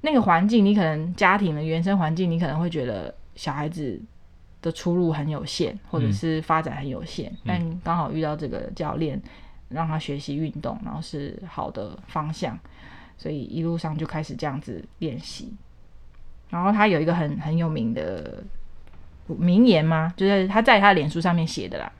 [0.00, 4.00] 那个环境，你可能家庭的原生环境，你可能会觉得小孩子
[4.62, 9.20] 的出路很有限，或者是发展很有限，嗯、但刚好遇到这个教练，
[9.68, 12.58] 让他学习运动，然后是好的方向，
[13.18, 15.52] 所以一路上就开始这样子练习。
[16.50, 18.42] 然后他有一个很很有名的
[19.26, 20.12] 名言吗？
[20.16, 21.92] 就是他在他脸书上面写的啦。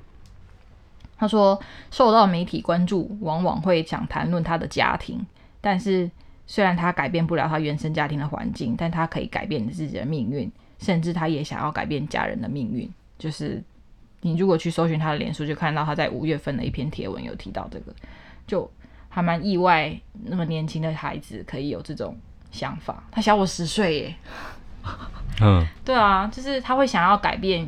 [1.16, 1.58] 他说
[1.90, 5.24] ：“受到媒体关注，往往会想谈论他的家庭。
[5.60, 6.10] 但是，
[6.46, 12.92] 虽然他改变不了他原生家庭的环境，但他可以改变自己的命运，甚至他也想要改变家人的命运。
[13.16, 13.62] 就是
[14.22, 17.94] 你如果去搜寻他的脸书，就看到他在五月份的一篇贴文有提到这个，
[18.46, 18.68] 就
[19.08, 22.16] 还蛮意外，那么年轻的孩子可以有这种
[22.50, 23.04] 想法。
[23.12, 24.14] 他小我十岁耶，
[25.40, 27.66] 嗯，对啊，就是他会想要改变。”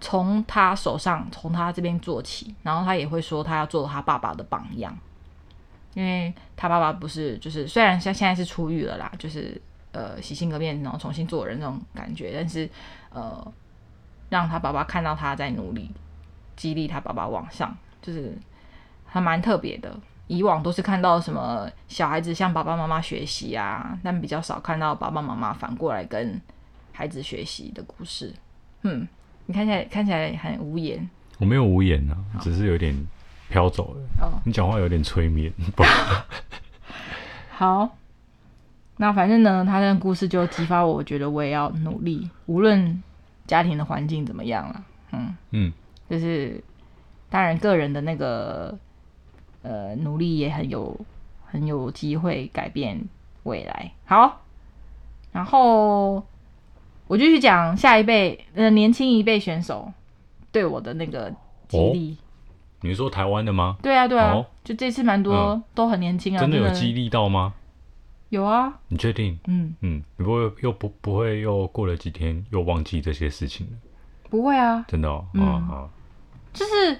[0.00, 4.96] 从他手上，从他这边做起，然后他也会说他要做他爸爸的榜样，
[5.94, 9.60] 因为他爸爸不是就是虽然像现在是出狱了啦，就是
[9.92, 12.68] 呃洗心革面，然后重新做人那种感觉，但是
[13.10, 13.52] 呃
[14.28, 15.90] 让他爸爸看到他在努力，
[16.56, 18.36] 激励他爸爸往上，就是
[19.06, 19.94] 还蛮特别的。
[20.26, 26.38] 以往都是看到什么小孩子向爸爸妈妈学习啊，但比较少看到爸爸妈妈反过来跟
[26.92, 28.34] 孩子学习的故事。
[28.82, 29.08] 嗯，
[29.48, 31.08] 你看起来看起来很无言。
[31.38, 32.94] 我没有无言啊，只是有点
[33.48, 34.00] 飘走了。
[34.20, 35.50] 哦，你讲话有点催眠。
[37.48, 37.96] 好，
[38.98, 43.02] 那反正呢，他的故事就激发我，我觉得我也要努力，无论
[43.46, 44.84] 家庭的环境怎么样了。
[45.12, 45.72] 嗯嗯，
[46.10, 46.62] 就是
[47.30, 48.76] 当然个人的那个
[49.62, 51.00] 呃努力也很有
[51.46, 53.02] 很有机会改变
[53.44, 53.92] 未来。
[54.04, 54.42] 好，
[55.32, 56.22] 然后
[57.08, 59.92] 我就去讲下一辈呃年轻一辈选手。
[60.50, 61.30] 对我的那个
[61.68, 62.16] 激励，哦、
[62.80, 63.76] 你是说台湾的吗？
[63.82, 67.52] 对啊，对啊，哦、就这次蛮多、嗯、都很年轻啊，真的有激励到吗？
[68.30, 69.38] 有啊，你确定？
[69.46, 69.74] 嗯。
[69.82, 73.72] 嗯，你不会又不不会又过了几天又忘记这些事情了？
[74.30, 75.90] 不会啊，真的哦，嗯、啊好，
[76.54, 76.98] 就是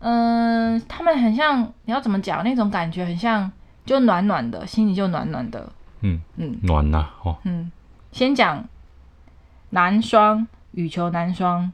[0.00, 2.42] 嗯、呃，他们很像，你要怎么讲？
[2.42, 3.50] 那种感觉很像，
[3.86, 6.20] 就暖暖的，心里就暖暖的，嗯。
[6.36, 7.70] 嗯，暖呐、啊，哦，嗯，
[8.10, 8.68] 先讲
[9.70, 11.70] 男双羽球男双。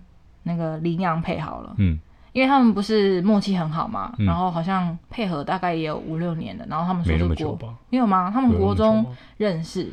[0.46, 1.98] 那个林洋配好了，嗯，
[2.33, 8.30] 因为他们不是默契很好嘛，嗯、然后好像配合大概也有五六年了，然后他们说是国，没有吗？
[8.30, 9.07] 他们国中
[9.38, 9.90] 认识，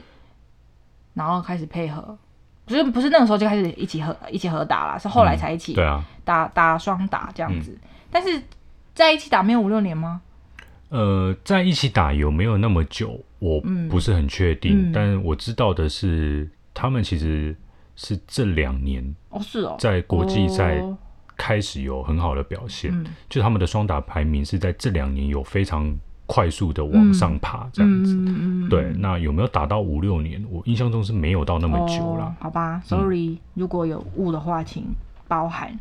[1.14, 2.18] 然后开始配合，
[2.66, 8.44] 不是不是那个时候就开始一起合一起合打了，是后来才一起对啊打打双打这样子，嗯、但是
[8.94, 10.22] 在一起打没有五六年吗？
[10.90, 13.18] 呃，在一起打有没有那么久？
[13.40, 17.56] 我不是很确定，但我知道的是他们其实。
[17.96, 20.82] 是这两年哦，是哦，在国际赛
[21.38, 25.92] 开始有很好的表现，哦、就他们的双打排名是在这两年有非常
[26.26, 28.16] 快速的往上爬，这样子。
[28.16, 30.44] 嗯、对，那有没有打到五六年？
[30.50, 32.26] 我印象中是没有到那么久了。
[32.26, 34.86] 哦、好吧，Sorry，、嗯、如果有误的话，请
[35.28, 35.80] 包涵。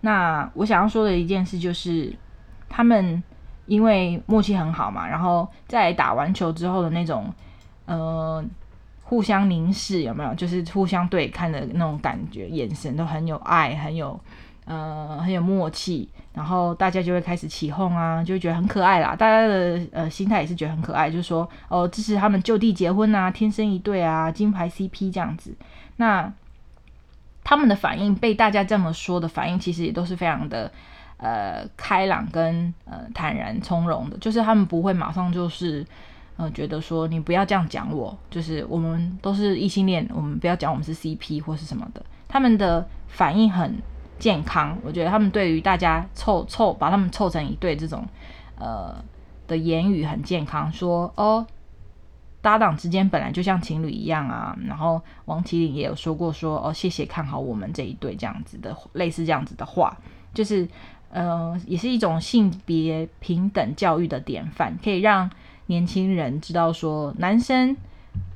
[0.00, 2.14] 那我想要说的一件事就是，
[2.68, 3.22] 他们
[3.66, 7.32] 因为默契很好嘛，然后在打完球之后的那种，
[7.86, 8.44] 呃。
[9.10, 10.32] 互相凝视有没有？
[10.36, 14.18] 就是互相对看的那种感觉，眼神都很有爱，很有
[14.66, 19.16] 呃很有默契，然后大家就会开始起哄啊，就会觉得很可爱啦。
[19.16, 25.52] 大家的呃心态也是觉得很可爱，就是说哦支持他们就地结婚啊，天生一对啊，金牌 CP 这样子。
[25.96, 26.32] 那
[27.42, 30.70] 他们的反应被大家这么说的反应，其实也都是非常的
[31.16, 35.84] 呃开朗跟呃坦然从容的，就是他们不会马上就是。
[36.40, 42.02] 呃，觉得说你不要这样讲我，就是我们都是异性恋，我们不要讲我们是 CP 或是什么的。
[42.26, 43.76] 他们的反应很
[44.18, 48.06] 健康，我觉得他们对于大家凑凑把他们凑成一对这种
[48.58, 48.94] 呃
[49.46, 51.46] 的言语很健康，说哦
[52.40, 54.56] 搭档之间本来就像情侣一样啊。
[54.66, 59.94] 然后王麒麟也有说过说哦谢谢看好我们这一对这样子的类似这样子的话，
[60.32, 60.66] 就是
[61.10, 65.30] 呃也是一种性别平等教育的典范，可以让。
[65.70, 67.76] 年轻人知道说，男生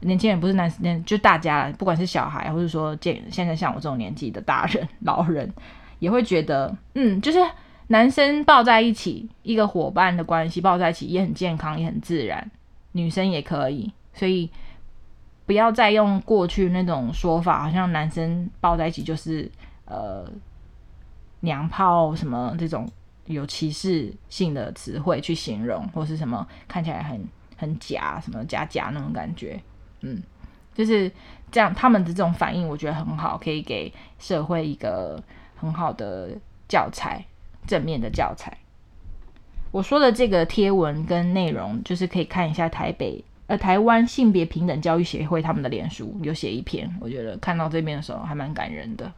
[0.03, 5.53] 年轻人不是男生，就大家不管是小孩，或者说现现在像我这种年纪的大人、老人，
[5.99, 7.41] 也会觉得，嗯，就是
[7.89, 12.49] 男生抱在一起，一个伙伴的关系抱在一起也很健康，也很自然，
[12.93, 14.49] 女生也可以，所以
[15.45, 19.51] 不要再用过去那种说法，好像男生抱在一起就是
[19.87, 20.25] 呃
[21.41, 22.89] 娘炮什么这种。
[23.27, 29.59] 有歧视性的词汇去形容，或是什么看起来很很假，什么假假那种感觉，
[30.03, 30.23] 嗯，
[30.75, 31.11] 就是
[31.51, 31.73] 这样。
[31.75, 35.23] 他们的这种反应，我觉得很好，可以给社会一个
[35.57, 36.31] 很好的
[36.69, 37.25] 教材，
[37.67, 38.59] 正面的教材。
[39.71, 49.11] 我说的这个贴文跟内容，就是可以看一下台北呃台湾性别平等教育协会他们的脸书有写一篇，我觉得看到这边的时候还蛮感人的，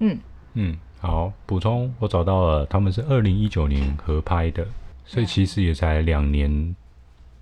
[0.00, 0.18] 嗯
[0.54, 0.76] 嗯。
[1.02, 4.64] 好，补充，我找到了，他们是二零一九年合拍的，
[5.04, 6.76] 所以其实也才两年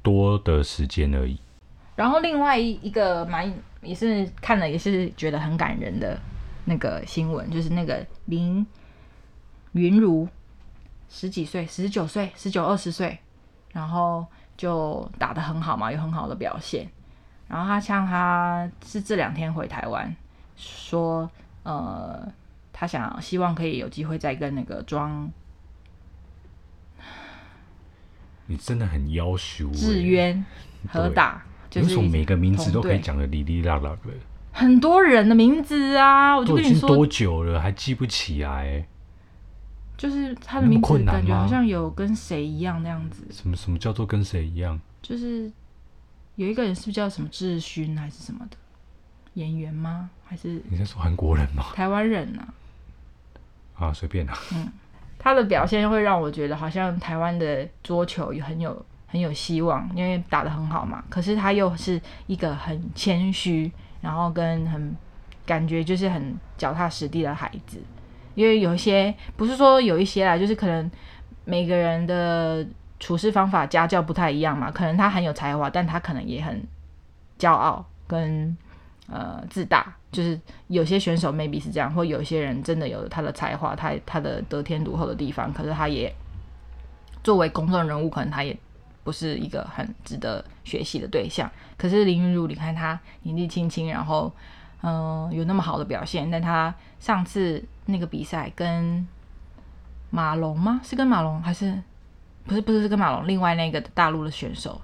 [0.01, 1.39] 多的时间而已。
[1.95, 6.19] 然后另外一个蛮也是看了也是觉得很感人的
[6.65, 8.67] 那个新闻，就是那个林
[9.73, 10.27] 云如
[11.11, 13.19] 十几岁，十九岁，十九二十岁，
[13.73, 14.25] 然后
[14.57, 16.89] 就打得很好嘛，有很好的表现。
[17.47, 20.17] 然后他像他是这两天回台湾，
[20.57, 21.31] 说
[21.65, 22.27] 呃。
[22.81, 25.31] 他想希望可以有机会再跟那个庄，
[28.47, 29.71] 你真的很夭寿。
[29.71, 30.43] 智渊
[30.89, 34.11] 合打，对就是每个名字都可以讲的哩哩啦啦的。
[34.53, 38.87] 很多人的名字啊，我就跟你说多久了还记不起来？
[39.99, 43.27] 就是他的名字感觉好像有跟谁一样那样子。
[43.31, 44.81] 什么什么叫做跟谁一样？
[45.03, 45.53] 就是
[46.37, 48.57] 有一个人是不是叫什么智勋还是什么的
[49.35, 50.09] 演员吗？
[50.25, 51.65] 还是你在说韩国人吗？
[51.75, 52.55] 台湾人啊。
[53.81, 54.35] 啊，随便啦。
[54.55, 54.71] 嗯，
[55.19, 61.03] 他的表现会让我觉得好像台湾的桌球也很有很有希望，因为打得很好嘛。
[61.09, 64.95] 可是他又是一个很谦虚，然后跟很
[65.47, 67.83] 感觉就是很脚踏实地的孩子。
[68.35, 70.89] 因为有一些不是说有一些啦，就是可能
[71.45, 72.65] 每个人的
[73.01, 74.71] 处事方法、家教不太一样嘛。
[74.71, 76.63] 可能他很有才华，但他可能也很
[77.39, 78.57] 骄傲跟
[79.11, 79.95] 呃自大。
[80.13, 86.13] 就是有些选手 maybe 是这样，或有些人真的有他的才华，他他的得天独厚的地方，可是他也
[87.23, 88.59] 作为公众人物，可能他也
[89.05, 91.49] 不是一个很值得学习的对象。
[91.77, 94.33] 可是林昀儒，你看他年纪轻轻，然后
[94.83, 99.07] 嗯、有那么好的表现，但他上次那个比赛跟
[100.11, 100.81] 马龙吗？
[100.83, 101.81] 是跟马龙还是
[102.47, 102.61] 不是？
[102.61, 104.81] 不是是跟马龙，另外那个大陆的选手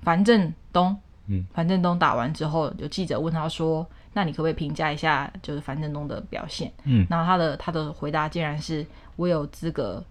[0.00, 0.98] 樊振东。
[1.28, 8.84] 嗯，樊振东打完之后，有记者问他说：“那你可不可以评价一下，就是樊振东的表现？”嗯，然后他的他的回答竟然是
[9.16, 10.02] ：“我有资格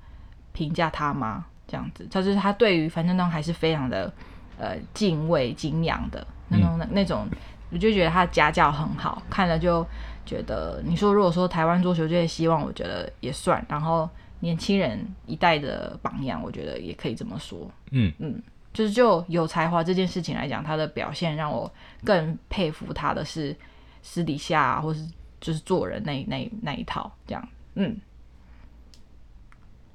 [0.53, 4.11] 评价他吗？”这样子，他就是他对于樊振东还是非常的
[4.57, 7.27] 呃敬畏敬仰的那种、嗯、那种，
[7.71, 9.85] 我就觉得他的家教很好，看了就
[10.25, 17.69] 觉得你说如果说台湾桌球界希望，我觉得也算，然后年轻人一代的榜样，我觉得也可以这么说。
[17.91, 18.41] 嗯嗯。
[18.77, 21.71] 就是就有才华这件事情来讲，他的表现让我
[22.05, 23.55] 更佩服他的是
[24.03, 25.03] 私底下、啊、或是
[25.41, 27.97] 就是做人那那那一套这样，嗯，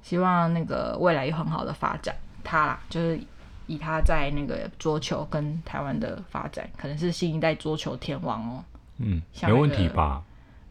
[0.01, 2.13] 希望那个未来有很好的发展。
[2.43, 3.17] 他啦，就是
[3.67, 8.65] 以他在那个桌球跟台湾的发展，可能是新一代桌球天王哦。
[8.97, 10.21] 嗯，那个、没问题吧？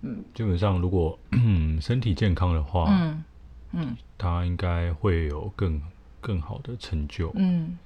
[0.03, 1.18] 嗯，基本上如果
[1.81, 3.25] 身体健康的话，嗯
[3.70, 5.81] 嗯，他应该会有更
[6.20, 7.33] 更好的成就。
[7.37, 7.79] 嗯。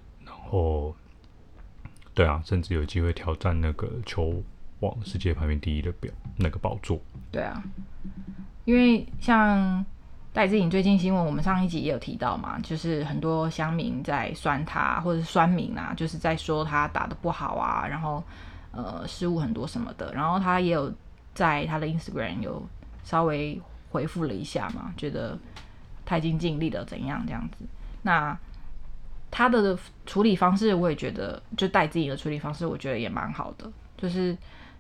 [0.50, 0.94] 哦，
[2.14, 4.42] 对啊，甚至有机会挑战那个球
[4.80, 6.98] 网世界排名第一的表那个宝座。
[7.30, 7.62] 对啊，
[8.64, 9.84] 因为像
[10.32, 18.22] 戴资颖最近新闻，我们上一集也有提到嘛，就是很多乡民在酸他，或者是酸民啊，就是在说他打得不好啊，然后
[18.72, 20.12] 呃失误很多什么的。
[20.12, 20.92] 然后他也有
[21.34, 22.62] 在他的 Instagram 有
[23.02, 25.38] 稍微回复了一下嘛，觉得
[26.04, 27.64] 他已经尽力了怎样这样子。
[28.02, 28.38] 那
[29.36, 34.34] 他的处理方式，我也觉得，就戴自己的处理方式，我觉得也蛮好的，就是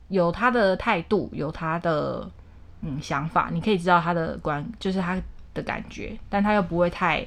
[0.08, 2.26] 有他的态度，有他的
[2.80, 5.20] 嗯想法，你可以知道他的观，就是他
[5.52, 7.26] 的感觉，但他又不会太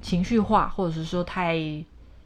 [0.00, 1.54] 情绪化，或者是说太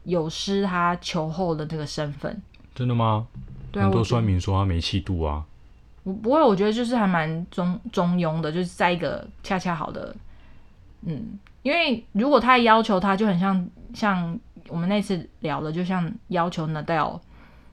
[0.05, 2.41] 有失他球后的这个身份。
[2.73, 3.27] 真的吗？
[3.73, 5.43] 对啊，很多酸民说他没气度啊。
[6.03, 10.15] 我不会，我觉得就是还蛮中中庸的，就是在一个恰恰好的，
[11.01, 11.37] 嗯。
[11.63, 17.19] 因为如果他要求他，就很像像我们那次聊的，就像要求纳达尔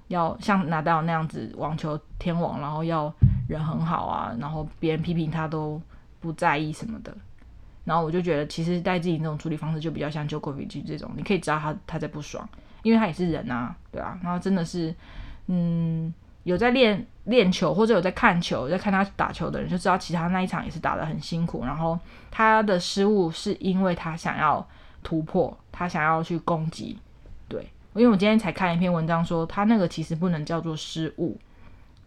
[0.08, 3.12] 要像纳达尔那样子网球天王，然后要
[3.48, 5.80] 人很好啊，然后别人批评他都
[6.20, 7.14] 不在意什么的。
[7.84, 12.48] 然后我就觉得，其实戴资颖那种处理方式就比较像 j o k o v i c 这种，你可以知道他他在不爽，
[12.82, 14.18] 因为他也是人啊，对啊。
[14.22, 14.94] 然后真的是，
[15.46, 16.12] 嗯。
[16.44, 21.64] 有在练练球或者有在看球，在看他打球的人就知道，其他那一场也是打得很辛苦。
[21.64, 21.98] 然后
[22.30, 24.66] 他的失误是因为他想要
[25.02, 26.98] 突破，他想要去攻击。
[27.48, 27.62] 对，
[27.94, 31.38] 因为我今天才看一篇文章说，他那个其实不能叫做失误，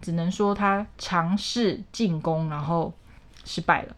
[0.01, 2.93] 只能说他尝试进攻然后
[3.45, 3.95] 失败了。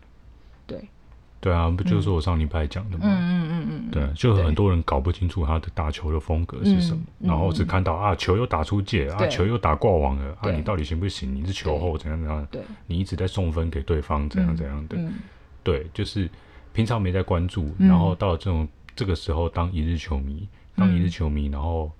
[1.45, 1.53] 对。
[1.53, 3.03] 啊，不就是我上礼拜讲的吗？
[3.05, 11.35] 嗯嗯嗯嗯，对，就很多人搞不清楚他的打球的风格是什么，嗯、然后只看到啊球又打出界，啊球又打挂网了，啊你到底行不行？
[11.35, 12.47] 你是球后怎样怎样？
[12.49, 14.97] 对，你一直在送分给对方怎样怎样的？
[14.97, 15.13] 嗯、
[15.61, 16.27] 对，就是
[16.73, 21.91] 平常没在关注，然后到了这种这个时候当一日球迷，当一日球迷，然后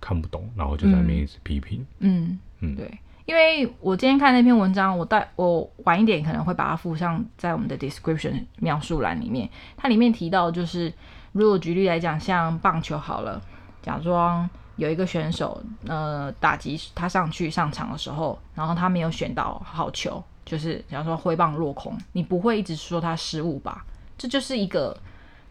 [0.00, 1.84] 看不懂，然后就在那边一直批评。
[1.98, 2.90] 嗯嗯，对。
[3.26, 9.50] 因为我今天看那篇文章，我带我晚一点可能会把它附上在我们的 description 描述栏里面。
[9.76, 10.92] 它里面提到，就是
[11.32, 13.42] 如果举例来讲，像棒球好了，
[13.82, 23.84] 假装有一个选手，呃，打击他上去上场的时候，然后他没有选到好球，就是假如说挥棒落空，你不会一直说他失误吧？
[24.16, 24.96] 这就是一个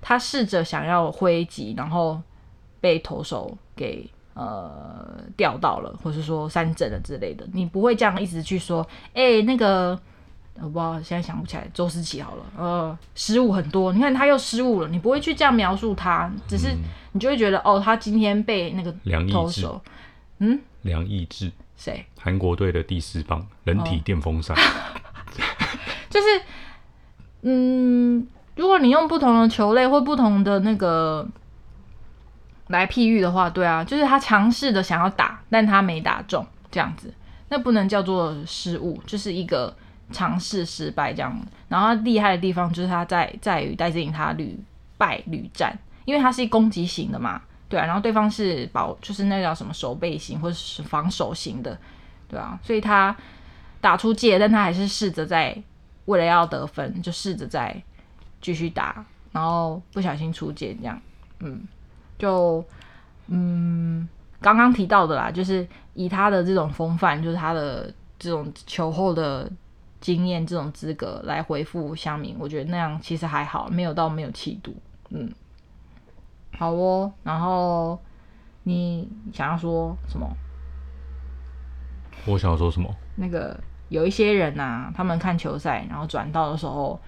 [0.01, 2.21] 他试着想要挥击，然后
[2.79, 4.09] 被投手给。
[4.35, 9.97] 呃，掉到了，或是说三振了之类的，你不会这样一直去说，哎、欸，那个
[10.55, 16.75] 我不知道，现在想不起来，周思琪好了，呃，失误很多，你看他又失误了，你不会去这样描述他，只是
[17.13, 18.93] 你就会觉得，哦，他今天被那个
[19.31, 19.81] 投手，
[20.39, 22.05] 嗯，梁毅志，谁？
[22.19, 24.59] 韩国队的第四棒，人体电风扇，哦、
[26.11, 26.27] 就是，
[27.43, 28.27] 嗯，
[28.57, 31.25] 如果你用不同的球类或不同的那个。
[32.67, 37.13] 来譬喻的话，对啊，就是他尝试的想要打，但他没打中，这样子，
[37.49, 39.75] 那不能叫做失误，就是一个
[40.11, 41.39] 尝试失败这样。
[41.67, 44.59] 然后他厉害的地方就是他在在于戴志颖他屡
[44.97, 51.77] 败屡战，因为他是攻击型的嘛，对啊，然后对方是保，就是那叫什么守备型或者是防守型的，
[52.27, 53.15] 对啊，所以他
[53.81, 55.55] 打出界，但他还是试着在
[56.05, 57.75] 为了要得分，就试着在
[58.41, 60.99] 继续打，然后不小心出界这样，
[61.39, 61.61] 嗯，
[62.17, 62.63] 就
[63.27, 64.07] 嗯
[64.41, 69.51] 刚刚提到的啦，就是以他的这种风范，就是他的这种球后的。
[70.01, 74.75] 经验这种资格来回复乡民，我觉得那样其实还好，没有到没有气度。
[75.09, 75.27] 嗯，
[76.59, 77.11] 好哦。
[77.23, 77.99] 然后
[78.61, 80.27] 你想要说什么？
[82.27, 82.87] 我想要说什么？
[83.15, 83.59] 那个
[83.89, 86.99] 有一些人呐、啊，他们看球赛，然后转到的时候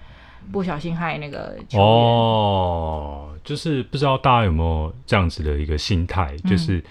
[0.50, 1.86] 不小心害那个球员。
[1.86, 6.78] 哦，就是不知道大家有没有这样子的一个心态，就是。
[6.78, 6.82] 嗯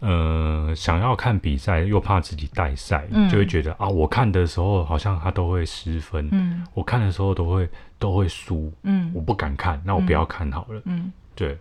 [0.00, 11.58] 呃，想要看比赛又怕自己带赛，嗯，就会觉得啊，我看的时候好像他都会失分，嗯，我看的时候都会都会输，嗯，我不敢看，那我不要看好了，嗯，对，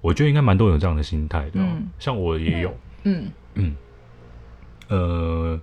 [0.00, 3.30] 我觉得应该蛮多人有这样的心态的，嗯，像我也有，嗯。
[3.54, 3.76] 嗯，
[4.88, 5.60] 呃，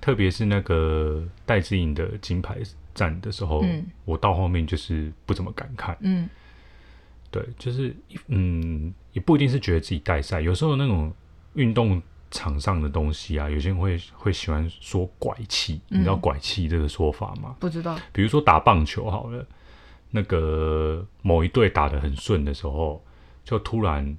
[0.00, 2.58] 特别是那个戴志颖的金牌
[2.96, 6.28] 战的时候，嗯，我到后面就是不怎么敢看，嗯，
[7.30, 7.94] 对，就是
[8.28, 11.12] 嗯，也不一定是觉得自己带赛，有时候那种。
[11.54, 12.00] 运动
[12.30, 17.56] 场上的东西啊，有些人会会喜欢说拐气，嗯，你知道拐气这个说法吗？
[17.58, 17.98] 不知道。
[18.12, 19.44] 比如说打棒球好了，
[20.10, 23.04] 那个某一队打得很顺的时候，
[23.42, 24.16] 就突然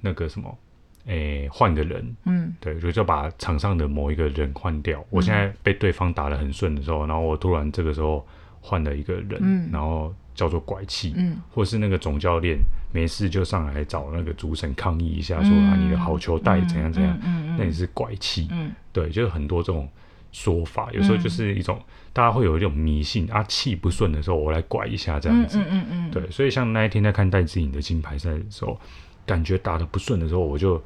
[0.00, 0.58] 那个什么，
[1.06, 5.06] 诶、欸，换个人，嗯，对，就就把场上的某一个人换掉，嗯。
[5.10, 8.26] 我现在被对方打得很顺的时候，然后我突然这个时候
[8.60, 10.12] 换了一个人，嗯，然后。
[10.34, 12.58] 叫做拐气，嗯，或是那个总教练
[12.92, 19.88] 没事就上来找那个主审抗议一下，说、嗯、啊你的好球带怎样怎样，嗯嗯嗯、那也是拐气，嗯，对，就是很多这种
[20.32, 28.78] 说法，有时候就是一种、嗯、大家会有一种迷信啊，气不顺的时候我来拐一下这样子，嗯嗯嗯，对，所以像那一天在看戴资颖的金牌赛的时候，
[29.24, 30.82] 感觉打的不顺的时候，我就，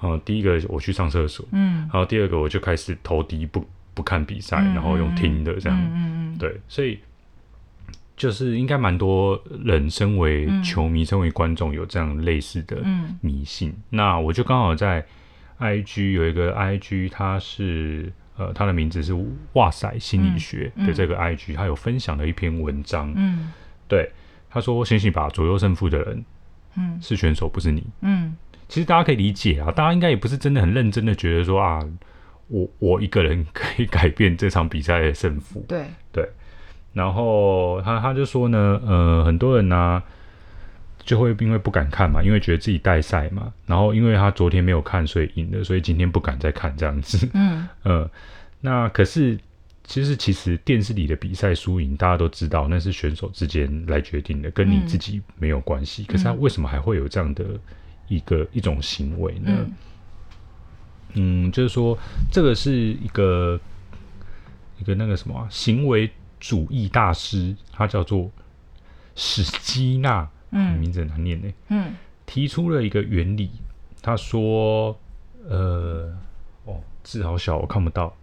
[0.00, 6.98] 呃，第一个我去上厕所，嗯，然后第二个我就开始投敌不不看比赛、嗯，然后用听的这样，嗯嗯，对，所以。
[8.16, 12.78] 就是应该蛮多人，身为球迷、嗯、身为观众，有这样类似的
[13.20, 13.68] 迷信。
[13.68, 15.04] 嗯、那我就刚好在
[15.58, 19.14] IG 有一个 IG，它是呃，它的名字是
[19.52, 23.12] 哇塞心理学的这个 IG，它、嗯、有分享了一篇文章。
[23.14, 23.52] 嗯，
[23.86, 24.10] 对，
[24.48, 26.24] 他说：“醒醒吧，左右胜负的人，
[26.76, 28.34] 嗯，是选手，不是你。”嗯，
[28.66, 31.86] 其实大家可以理解啊，大家应该也不是真的很认真的觉得说啊，
[32.48, 35.62] 我我一个人可以改变这场比赛的胜负。
[35.68, 36.26] 对对。
[36.96, 40.02] 然后他他就说呢，呃，很多人呢、啊、
[41.04, 43.52] 就会因为不敢看嘛，因为觉得自己带赛嘛。
[43.66, 47.28] 然后因为他昨天没有看，所以赢了，所以今天不敢再看这样子。
[47.34, 48.10] 嗯 呃，
[48.62, 49.38] 那可是
[49.84, 56.02] 其实其实电视里的比赛输赢大家都知道，那是选手之间来决定的，跟你自己没有关系。
[56.04, 57.44] 嗯、可是他为什么还会有这样的
[58.08, 59.52] 一个一种行为呢？
[59.52, 59.74] 嗯，
[61.12, 61.98] 嗯就是说
[62.32, 63.60] 这个是一个
[64.80, 66.10] 一个那个什么、啊、行为。
[66.38, 68.30] 主义大师，他叫做
[69.14, 71.94] 史基纳，嗯，名字很难念呢，嗯，
[72.26, 73.50] 提出了一个原理，
[74.02, 74.98] 他说，
[75.48, 76.14] 呃，
[76.64, 78.14] 哦，字好小，我看不到。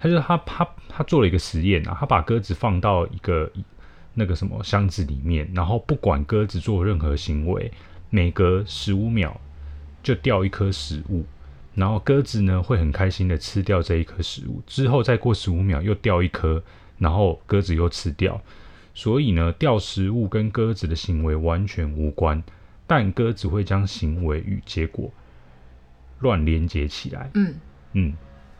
[0.00, 3.50] 他就他他他做了一个实验啊，他把鸽子放到一个
[4.14, 7.72] 那个什么箱子里面，然后不管鸽子做任何行为，
[8.10, 9.40] 每隔十五秒
[10.02, 11.24] 就掉一颗食物。
[11.78, 16.60] 然后鸽子呢会很开心的吃掉这一颗食物，之后再过十五秒又掉一颗，
[16.98, 18.40] 然后鸽子又吃掉。
[18.94, 22.42] 所以呢，掉食物跟鸽子的行为完全无关，
[22.84, 25.08] 但鸽子会将行为与结果
[26.18, 27.30] 乱连接起来。
[27.34, 27.54] 嗯
[27.92, 28.12] 嗯，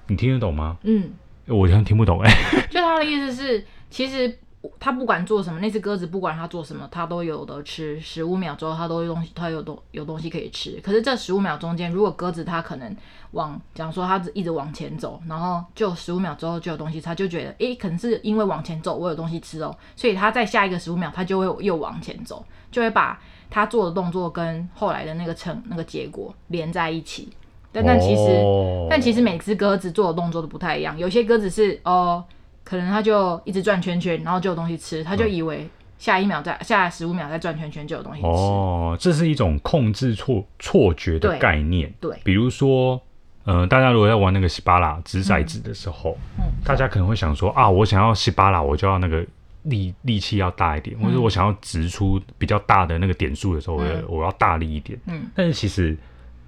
[0.07, 0.79] 你听得懂吗？
[0.85, 1.11] 嗯，
[1.47, 2.33] 我好像听不懂哎。
[2.71, 4.39] 就他的意思是，其实。
[4.81, 7.99] 他不管做什么，那只鸽子不管它做什么，它都有的吃。
[8.01, 10.81] 十五秒之后，它都有东西，它有东有东西可以吃。
[10.83, 12.97] 可是这十五秒中间，如果鸽子它可能
[13.31, 27.29] 往，假如说它一直往前走，然后就十五秒之后就有东西，它就觉得，诶，可能是因为往前走，我有东西吃哦，所以它在下一个十五秒，它就会又往前走，就会把它做的动作跟后来的那个成那个结果连在一起。
[27.71, 32.25] 但但其实，哦、但其实每只鸽子做的动作都不太一样，有些鸽子是哦。
[32.69, 35.67] 可能他就一直转圈圈，然后就有东西吃，他就以为
[35.97, 38.27] 下一秒再、嗯、下十五秒再转圈圈就有东西吃。
[38.27, 41.91] 哦，这是一种控制错错觉的概念。
[41.99, 43.01] 对，对比如说，
[43.45, 49.25] 呃，大家如果在玩那个西巴拉掷骰子的时候，嗯，大家可能会想说啊，我想要西巴拉，我就要那个
[49.63, 55.01] 力力气要大一点，嗯、或者我想要掷出比较大的那个点数的时候，嗯、我要大力一点。
[55.07, 55.97] 嗯，但是其实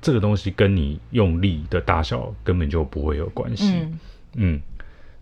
[0.02, 3.72] 这个东西跟你用力的大小根本就不会有关系。
[3.72, 3.98] 嗯。
[4.34, 4.62] 嗯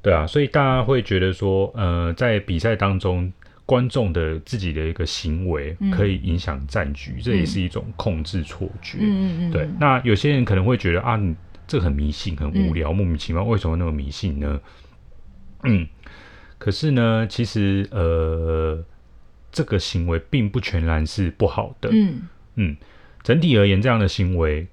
[0.09, 3.31] 对啊，所以大家会觉得说，呃，在比赛当中，
[3.67, 8.97] 观众的自己的一个行为可以影响战局，嗯、这也是一种控制错觉。
[9.03, 11.21] 嗯嗯对，那有些人可能会觉得啊，
[11.67, 14.59] 这很迷信，很无聊，嗯、莫名其妙，为什么那么迷信呢？
[15.65, 15.87] 嗯，
[16.57, 18.83] 可是呢，其实呃，
[19.53, 21.91] 这个行为并不全然是不好的。
[21.93, 22.23] 嗯
[22.55, 22.75] 嗯，
[23.23, 24.67] 整体而言，这样的行为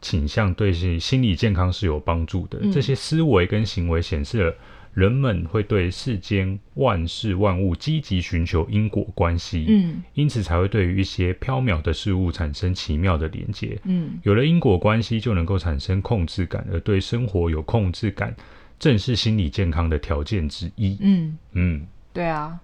[0.00, 2.58] 倾向对心理健康是有帮助的。
[2.60, 4.54] 嗯、这些思维跟行为显示了。
[4.92, 18.34] 人们会对世间万事万物积极寻求因果关系，嗯，因此才会对于一些飘渺的事物产生奇妙的连接，嗯，有了因果关系就能够产生控制感，而对生活有控制感，
[18.78, 21.38] 正是心理健康的条件之一，嗯。
[21.52, 22.58] 嗯，对啊，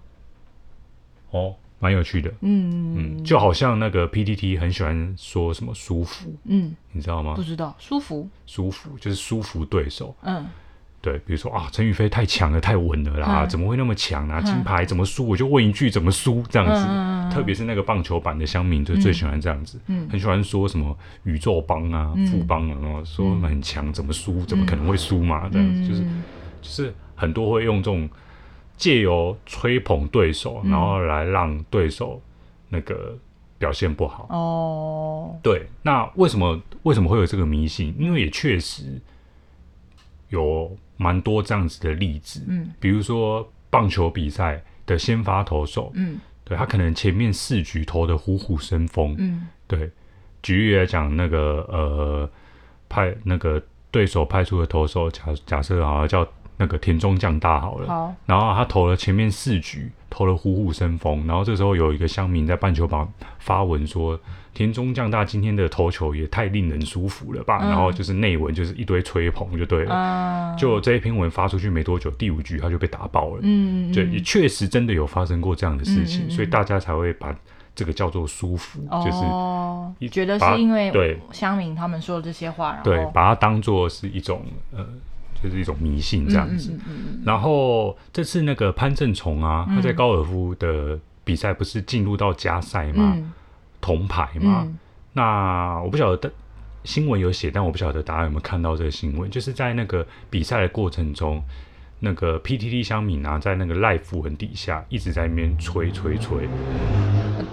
[1.31, 3.17] 哦，蛮有趣的，嗯。
[3.17, 7.35] 嗯，就好像那个 PTT 很喜欢说什么舒服，嗯，你知道吗？
[7.35, 10.45] 不知道，舒服，舒服就是舒服对手，嗯。
[10.99, 14.41] 对，比如说啊，陈雨菲太强了，太稳了啦，嗯、怎么会那么强啊？
[14.41, 15.27] 金牌怎么输？
[15.27, 16.43] 我就问一句，怎么输？
[16.49, 24.43] 这样子，嗯、特别是那个棒球版的乡民，就最喜欢这样子，嗯、很喜欢说什么宇宙帮啊、富帮啊，然后说很强，怎么输？
[24.45, 25.47] 怎么可能会输嘛？
[25.49, 26.01] 这样子，就是
[26.61, 28.09] 就是很多会用这种
[28.75, 32.21] 借由吹捧对手，然后来让对手
[32.69, 33.15] 那个
[33.57, 34.27] 表现不好。
[34.29, 37.95] 哦，对，那为什么为什么会有这个迷信？
[37.97, 38.99] 因为也确实
[40.29, 40.77] 有。
[40.99, 49.91] 蛮多这样子的例子，嗯，比如说棒球比赛的先发投手，嗯，对他可能前面四局投的虎虎生风，嗯，对，
[50.41, 52.27] 举例来讲，那个呃
[52.89, 53.61] 派那个
[53.91, 56.27] 对手派出的投手，假假设好像叫。
[56.59, 63.07] 那个田中将大好了，好，然后他投了前面四局，投了虎虎生风，然后这时候有一个乡民在棒球榜
[63.37, 64.19] 发文说，
[64.57, 77.35] 田中将大今天的投球也太令人舒服了吧，嗯、然后就是内文就是一堆吹捧就对了，嗯、就这一篇文发出去没多久，第五局他就被打爆了，嗯，对，也确实真的有发生过这样的事情，嗯、所以大家才会把
[77.75, 81.19] 这个叫做舒服，嗯、就是哦，觉得是因为对。
[81.31, 84.83] 乡民他们说的这些话，对，把它当做是一种呃。
[85.39, 93.15] 就是一种迷信这样子，嗯嗯嗯、然后这次那个潘正崇啊，嗯、他在高尔夫的比赛不是进入到加赛吗？
[93.87, 94.63] 嗯、铜牌嘛。
[94.65, 94.77] 嗯、
[95.13, 96.31] 那我不晓得
[96.83, 101.41] 新闻有写，但我不晓得大家有没有看到这个新闻，就是在那个比赛的过程中，
[101.99, 106.47] 那个 PTT 香米啊，在那个 live 文底下一直在那边吹吹吹。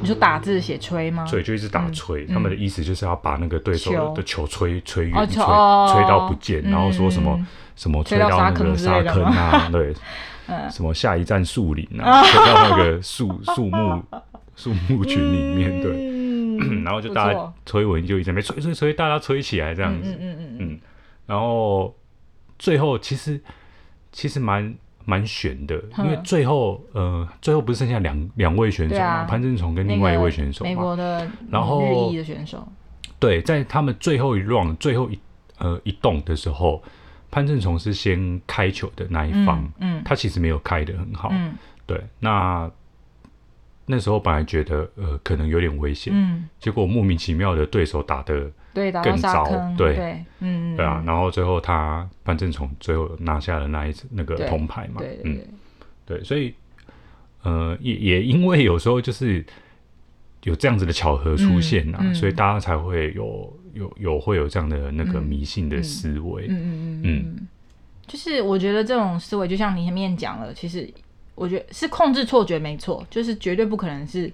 [0.01, 1.25] 你说打字写吹吗？
[1.31, 2.25] 对，就一直打吹。
[2.27, 7.39] 嗯、他们的意思就是要把那个对手的球吹吹远，吹吹到不见，嗯、然后说什么。
[7.77, 9.69] 什么吹到那个沙坑啊？
[9.73, 9.93] 对，
[10.71, 12.23] 什么下一站树林啊？
[12.23, 14.01] 吹到那个树树木
[14.55, 15.91] 树木群里面，对，
[16.85, 20.81] 然后就大家吹文就一直没吹吹吹，大家吹起来这样子，嗯嗯嗯，
[21.27, 21.95] 然后
[22.59, 23.41] 最后其实
[24.13, 32.67] 其实蛮蛮悬的，因为最后呃最后不是剩下两两位选手嘛，潘正崇跟另外一位选手，美国的然后日裔的选手，
[33.19, 35.19] 对，在他们最后一 round 最后一
[35.59, 36.83] 呃一动的时候。
[37.31, 41.53] 潘正崇是先开球的那一方，嗯，嗯，他其实没有开的很好，嗯，
[41.85, 42.01] 对。
[42.21, 42.71] 那
[43.87, 49.45] 那时候本来觉得呃可能有点危险，嗯，结果莫名其妙的对手打得更糟，
[49.77, 51.03] 对，对，嗯，对啊。
[51.07, 55.41] 然后最后他潘政琮最后拿下了那一次那个铜牌嘛，对，对，对，嗯，
[56.07, 56.25] 对。
[56.25, 56.55] 所以
[57.43, 59.45] 呃也也因为有时候就是
[60.45, 63.53] 有这样子的巧合出现呐，嗯嗯，所以大家才会有。
[63.75, 67.49] 有有会有这样的那个迷信的思维，嗯嗯嗯嗯，
[68.07, 70.89] 就是我觉得这种思维，就像你前面讲了，其实
[71.35, 74.33] 我觉得是控制错觉没错，就是绝对不可能是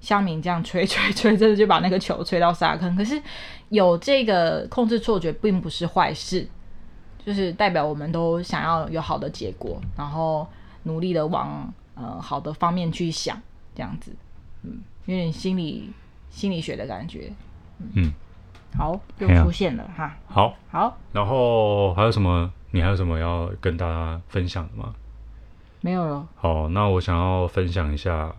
[0.00, 2.94] 乡民这样吹吹吹，真的就把那个球吹到沙坑。
[2.96, 3.20] 可是
[3.68, 6.46] 有这个控制错觉，并不是坏事，
[7.24, 10.46] 就是代表我们都想要有好的结果，然后
[10.84, 13.40] 努力的往呃好的方面去想，
[13.74, 14.10] 这样子，
[14.62, 15.90] 嗯，有点心理
[16.30, 17.32] 心理学的感觉，
[17.78, 17.88] 嗯。
[17.94, 18.12] 嗯
[18.76, 20.16] 好，又出现了哈。
[20.26, 22.52] 好，好，然后还有什么？
[22.72, 24.92] 你还有什么要跟大家分享的吗？
[25.84, 26.26] 没有了。
[26.34, 28.34] 好，那我想要分享一下，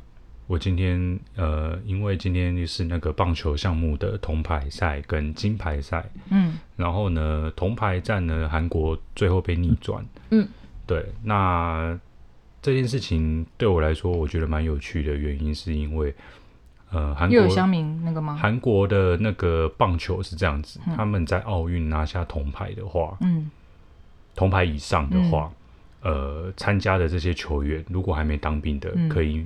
[0.48, 10.48] 我今天呃，因为今天是那个棒球项目的铜牌赛跟金牌赛，嗯，然后呢，铜牌战呢，韩国最后被逆转，嗯，
[10.88, 11.96] 对，那
[12.64, 16.12] 这件事情对我来说，我觉得蛮有趣的原因是因为。
[16.92, 18.38] 呃，韩国又有乡民那个吗？
[18.40, 23.52] 韩国的那个棒球是这样子，嗯、他们在奥运拿下铜牌的话，嗯，
[24.34, 25.56] 铜牌以上的话，嗯、
[26.06, 29.44] 呃，参加的这些球员如果还没当兵的，可以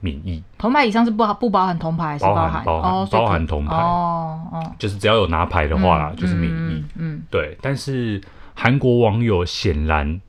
[0.00, 0.42] 免疫。
[0.58, 3.74] 铜牌以上是不不包含铜牌，包含包含包含铜牌。
[3.74, 6.54] 哦哦，就是只要有拿牌的话，嗯、就是免疫。
[6.54, 7.22] 嗯，嗯。
[7.30, 7.56] 对。
[7.62, 8.20] 但是
[8.54, 10.20] 韩国网友显然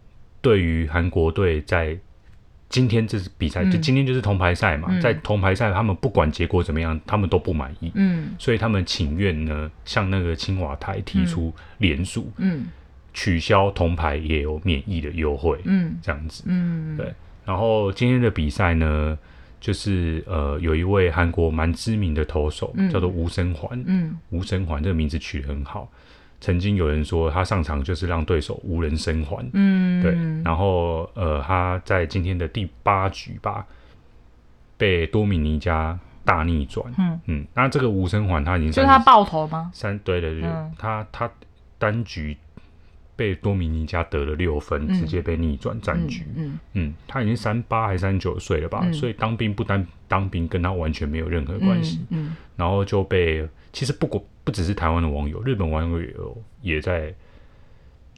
[0.41, 1.97] 对于韩国队在
[2.69, 12.67] 今天这次比赛，就今天就是铜牌赛嘛，嗯、在铜牌赛他们不管结果怎么样，他们都不满意，嗯，所以他们请愿呢，向那个青瓦台提出联署，嗯，
[13.17, 17.11] 取消铜牌也有免疫的优惠，嗯，这样子，嗯，对。
[17.45, 19.17] 然后今天的比赛呢，
[19.59, 25.89] 就是呃，有一位韩国蛮知名的投手，嗯、叫做吴生环，嗯，吴生环这个名字取得很好。
[26.39, 30.11] 曾经有人说他上场就是让对手无人生还，嗯，对。
[30.43, 33.65] 然后呃，他在今天的第八局吧，
[34.77, 37.19] 被多米尼加大逆转，嗯。
[37.25, 37.47] 嗯。
[37.55, 39.71] 那这个吴生环他已经就是他爆头吗？
[39.73, 41.27] 三对对对，嗯、他他
[41.79, 42.37] 单局
[43.17, 46.23] 被多米尼加得了六分，嗯、直接被逆转战局，
[46.73, 48.79] 嗯他已经三八还是三九岁了吧？
[48.83, 54.25] 嗯、所以当兵不单当兵跟他完全没有任何关系，嗯，嗯然后就被其实不过。
[54.47, 57.13] 不只是台湾的网友，日本网友也在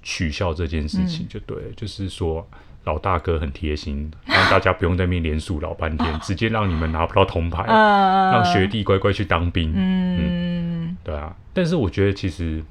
[0.03, 2.47] 取笑这件事情，就对，嗯、就是说
[2.83, 9.73] 老大哥很贴心，让大家不用在那边连署老半天， 直接让你们拿不到铜牌，呃、让学弟乖乖去当兵。
[9.75, 11.35] 嗯，嗯，对啊。
[11.51, 12.63] 但是我觉得其实，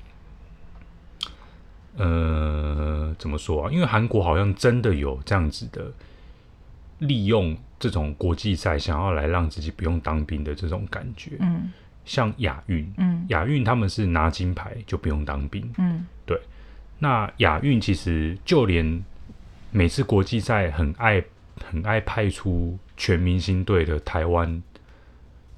[1.98, 3.70] 呃，怎么说啊？
[3.70, 5.92] 因为韩国好像真的有这样子的
[7.00, 11.32] 利用这种国际赛，想要来让自己不用当兵的这种感觉。
[11.40, 11.70] 嗯。
[12.04, 16.40] 像亚运，嗯，亚运他们是拿金牌就不用当兵，嗯，对。
[16.98, 19.04] 那亚运其实就连
[19.70, 21.22] 每次国际赛很爱
[21.62, 24.62] 很爱派出全明星队的台湾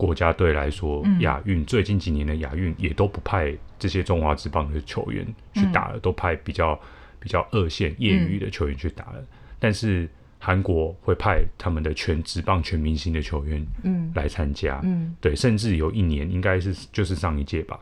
[0.06, 6.80] 国家队来说，嗯、亚运最近几年的亚运也都不派这些中华职棒的球员去打了，嗯、都派比较
[7.18, 9.26] 比较二线业余的球员去打了，嗯、
[9.58, 10.08] 但是。
[10.42, 17.78] 韩国会派他们的全职棒全明星的球员，嗯，来参加，嗯，对，甚至有一年应该是就是上一届吧，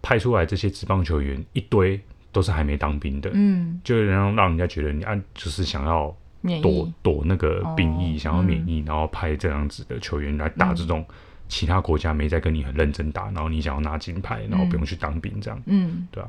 [0.00, 2.00] 派出来这些职棒球员一堆
[2.30, 6.16] 都是还没当兵的，嗯，就让让人家觉得你按就是想要
[6.62, 11.04] 躲躲那个兵役，想要免疫，然后派这样子的球员来打这种
[11.48, 16.28] 其他国家没在跟你很认真打，然后你想要拿金牌，然后不用去当兵这样，嗯，对啊，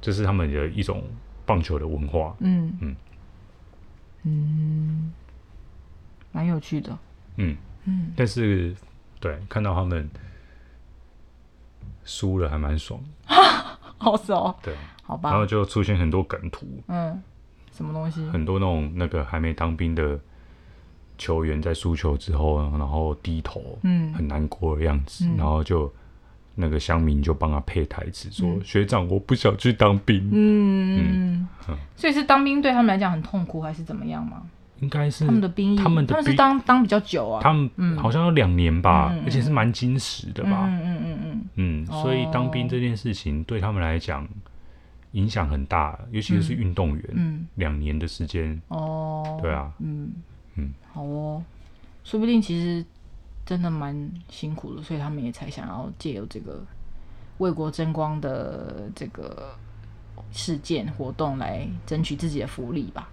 [0.00, 1.02] 这是他们的一种
[1.44, 2.76] 棒球的文化，嗯。
[2.80, 2.96] 嗯。
[4.28, 5.12] 嗯，
[6.32, 6.98] 蛮有趣的。
[7.36, 7.56] 嗯。
[7.84, 8.74] 嗯，但是
[9.20, 10.10] 对看到他们
[12.04, 13.00] 输了还蛮爽，
[13.98, 14.52] 好爽。
[14.60, 14.74] 对，
[15.04, 15.30] 好吧。
[15.30, 16.66] 然后就出现很多梗图。
[16.88, 17.22] 嗯，
[17.76, 18.24] 什么东西？
[18.30, 20.18] 很多那种那个还没当兵的
[21.18, 25.92] 球员在输球之后，然后低头，嗯，很难过的样子，嗯、然后就
[26.54, 31.48] 那个乡民就帮他配台词说：“嗯、学长，我不想去当兵。”嗯嗯。
[31.68, 34.42] 嗯所以是当兵对他们来讲很痛苦，还是怎么样吗？
[34.80, 40.64] 应该是他们的兵役，他们的他们是当当比较久啊，他们好像有两年吧，嗯、而且是蛮矜持的吧。
[40.66, 44.28] 嗯嗯嗯嗯嗯，所以当兵这件事情对他们来讲
[45.12, 50.12] 影响很大，尤其是运动员，嗯，两年的时间哦，对啊，嗯
[50.54, 51.42] 嗯，好哦，
[52.04, 52.84] 说不定其实
[53.44, 56.64] 真的蛮辛苦的，所以他们也才想要借由这个
[57.38, 59.56] 为国争光的这个。
[60.32, 63.08] 事件活动来争取自己的福利吧，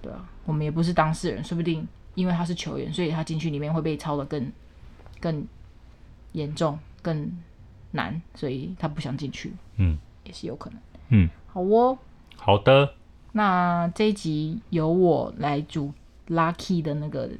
[0.00, 4.50] 对啊，我们也不是当事人，说不定因为他是球员，所以他进去里面会被抄的更
[5.20, 5.46] 更
[6.32, 7.30] 严重、更
[7.90, 10.78] 难，所以他不想进去，嗯，也是有可能，
[11.08, 11.98] 嗯，好哦，
[12.36, 12.94] 好的，
[13.32, 15.92] 那这一集由我来主
[16.28, 17.30] Lucky 的那个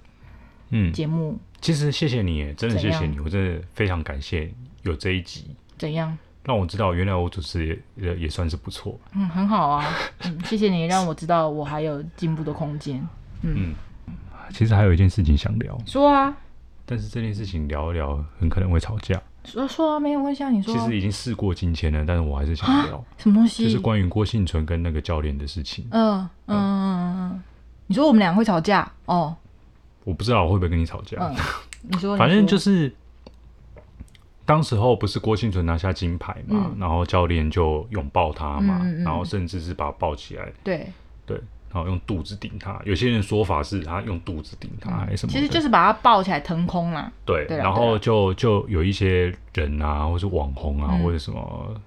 [0.71, 4.53] 嗯节目，其实谢谢你，真的谢谢你，我真的非常感谢
[4.83, 6.17] 有这一集，怎样？
[6.45, 9.01] 让我知道，原来我主持也也也算是不错。
[9.15, 9.83] 嗯，很好啊。
[10.25, 13.01] 嗯，谢谢你让我知道我还有进步的空间。
[13.41, 13.75] 嗯，
[14.07, 14.15] 嗯，
[14.51, 15.79] 其实还有一件事情想聊。
[15.87, 16.37] 说啊。
[16.85, 19.19] 但是这件事情聊一聊，很可能会吵架。
[19.45, 20.74] 说说啊，没有关系啊，你说。
[20.74, 23.05] 其实已经事过境迁了，但是我还是想聊。
[23.18, 23.64] 什么东西？
[23.64, 25.86] 就是关于郭幸存跟那个教练的事情。
[25.90, 27.42] 嗯嗯嗯嗯。
[27.86, 28.90] 你说我们俩会吵架？
[29.07, 29.36] 哦。
[30.05, 31.18] 我不知道我会不会跟你吵架。
[31.20, 31.34] 嗯。
[31.82, 32.16] 你说。
[32.18, 32.95] 反正就是。
[34.47, 40.86] 当时候不是郭幸存拿下金牌嘛，嗯、然后教练就拥抱他嘛，然后甚至是把他抱起来，对
[41.24, 41.40] 对，
[41.75, 42.81] 然后用肚子顶他。
[42.85, 45.33] 有些人说法是他用肚子顶他，还是什么？
[45.33, 47.12] 其实就是把他抱起来腾空啦。
[47.27, 51.81] 对，对啦然后就就有一些人啊，或是网红啊，嗯、或者什么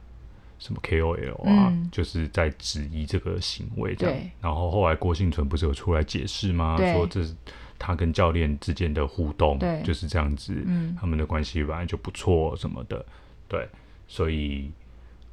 [0.60, 4.16] 什么 KOL 啊，嗯、就是在质疑这个行为这样。
[4.16, 6.76] 对然后后来郭婞淳不是有出来解释吗？
[6.78, 7.34] 对说这是。
[7.80, 13.06] 他跟教练之间的互动对就是这样子，嗯、他们的关系本来就不错什么的，
[13.48, 13.70] 对，
[14.08, 14.72] 所以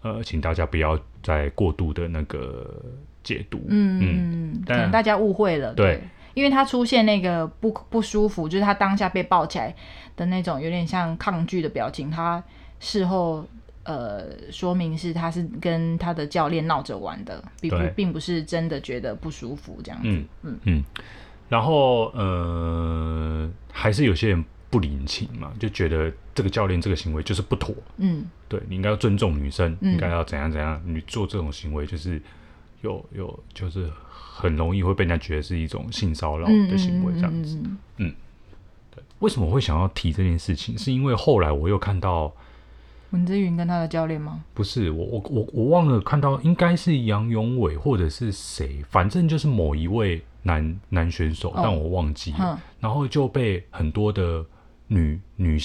[0.03, 2.71] 呃，请大家不要再过度的那个
[3.25, 6.01] 解读，嗯嗯，可能大家误会了，对，对，
[6.35, 9.75] 因为他出现那个不不舒服，就是他当下被抱起来
[10.14, 12.41] 的那种有点像抗拒的表情，他
[12.79, 13.45] 事后
[13.83, 20.59] 呃说明是他是跟他的教练闹着玩的，并不并不是真的觉得不舒服这样子，嗯嗯。
[20.64, 20.85] 嗯。
[21.47, 27.75] 然后呃，还是有些人不领情嘛，就觉得这个教练这个行为就是不妥。
[27.99, 29.93] 嗯，对，你应该要尊重女生，嗯。
[29.93, 32.20] 应该要怎样怎样，你做这种行为就是
[32.85, 37.57] 有有就是很容易会被人家觉得是一种性骚扰的行为这样子。
[37.57, 37.78] 嗯嗯嗯
[38.09, 38.14] 嗯，
[38.95, 39.03] 对。
[39.20, 40.76] 为什么我会想要提这件事情？
[40.78, 42.32] 是因为后来我又看到。
[43.11, 44.43] 文之云跟他的教练吗？
[44.55, 52.39] 不是，我我我我忘了看到，应该是杨永伟或者是谁，反正就是某一位男男选手，哦、但我忘记了。
[52.41, 54.45] 嗯、然后就被很多的
[54.89, 55.57] 女女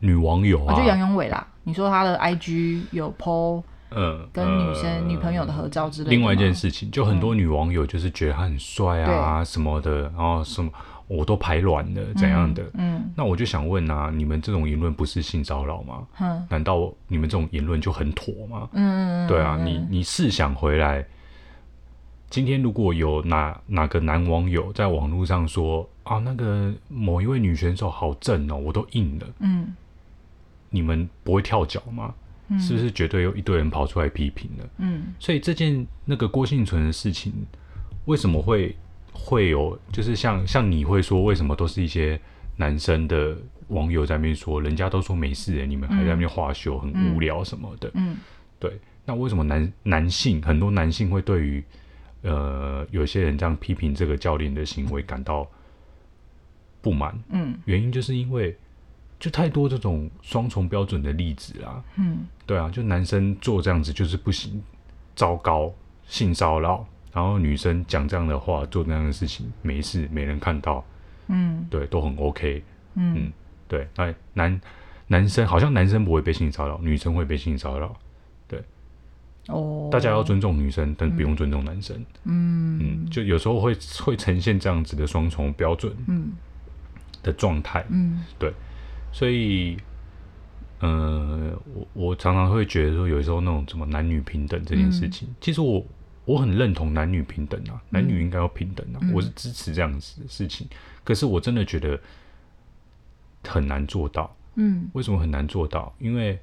[0.00, 1.46] 女网友啊，哦、就杨永伟啦。
[1.62, 6.10] 你说他的 IG 有 po 嗯跟女生、呃、女朋友的合照之类的。
[6.10, 10.70] 另外一件事情，就很多女网友就是觉得他很帅啊什么的，然后什么。
[11.08, 12.64] 我都排卵了，怎样的？
[12.74, 16.04] 嗯，嗯，那我就想问啊，你们这种言论不是性骚扰吗？
[16.18, 18.68] 嗯，难道你们这种言论就很妥吗？
[18.72, 21.06] 嗯，对啊，你你试想回来，
[22.28, 29.76] 今天如果有哪哪个男网友在网络上说啊，那个某一位女选手好正哦，我都硬了，嗯，
[30.70, 32.12] 你们不会跳脚吗？
[32.48, 34.68] 嗯，是不是绝对有一堆人跑出来批评了？
[34.78, 37.32] 嗯，所以这件那个郭幸存的事情，
[38.06, 38.76] 为什么会？
[39.18, 42.20] 会有，就是像像你会说，为什么都是一些
[42.56, 43.34] 男生的
[43.68, 47.90] 网友在那边说，人家都说没事，你们还在那边花秀，嗯、很无聊什么的。
[47.94, 48.18] 嗯，
[48.58, 48.78] 对。
[49.06, 51.64] 那为什么男男性很多男性会对于
[52.24, 55.50] 呃有些人这样批评这个教练的行为感到
[56.82, 57.18] 不满？
[57.30, 58.54] 嗯，原因就是因为
[59.18, 61.82] 就太多这种双重标准的例子啦。
[61.96, 64.62] 嗯，对啊，就男生做这样子就是不行，
[65.14, 65.72] 糟糕，
[66.06, 66.86] 性骚扰。
[67.12, 70.84] 然后女生讲这样的话，做那样的事情，没事，没人看到，
[71.28, 72.62] 嗯，对，都很 OK，
[72.94, 73.32] 嗯，嗯，
[73.66, 74.60] 对，那男
[75.06, 77.96] 男生好像男生不会被性骚扰，女生会被性骚扰，
[78.46, 78.62] 对，
[79.48, 82.78] 哦，大家要尊重女生，但不用尊重男生，嗯。
[82.78, 86.32] 嗯，就有时候会会呈现这样子的双重标准，嗯，
[87.22, 88.52] 的状态，嗯，对，
[89.16, 89.78] 所以，
[90.80, 95.82] 呃，我我常常会觉得说，有时候那种什么男女平等这件事情，其实我。
[96.26, 100.66] 我很认同男女平等啊，男女应该要平等啊，嗯、我是支持这样子的事情。
[101.04, 101.96] 可是我真的觉得
[103.44, 104.36] 很难做到。
[104.56, 105.94] 嗯，为什么很难做到？
[106.00, 106.36] 因为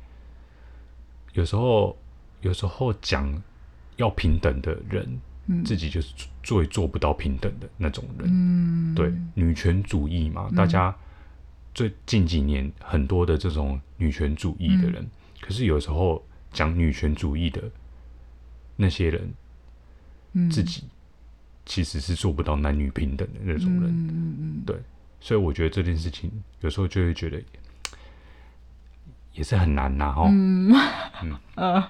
[1.34, 1.98] 有时候，
[2.40, 3.30] 有时候讲
[3.98, 8.30] 要平等的人，嗯、自己就是最做不到平等的那种人。
[8.32, 10.96] 嗯，对，女权主义嘛，嗯、大家
[11.74, 15.12] 最近几年很多的这种女权主义的人，嗯、
[15.42, 17.62] 可是有时候讲女权主义的
[18.76, 19.22] 那些人。
[20.34, 20.50] 嗯。
[20.50, 20.84] 自己
[21.66, 24.76] 其实是做不到男女平等的那种人，嗯嗯嗯、对，
[25.22, 27.40] 所以我觉得这件事情有时候就会觉得
[29.34, 30.74] 也是很难呐，哈，嗯。
[31.22, 31.40] 嗯。
[31.56, 31.84] 呃，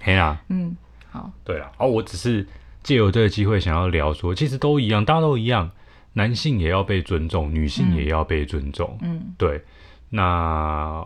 [0.00, 0.76] 嘿啦，嗯，
[1.10, 2.46] 好，对啦，哦，我只是
[2.84, 5.70] 借由这个机会想要聊说，其实都一样，大家都一样，
[6.12, 9.62] 男性也要被尊重，女性也要被尊重，嗯，对，
[10.08, 11.04] 那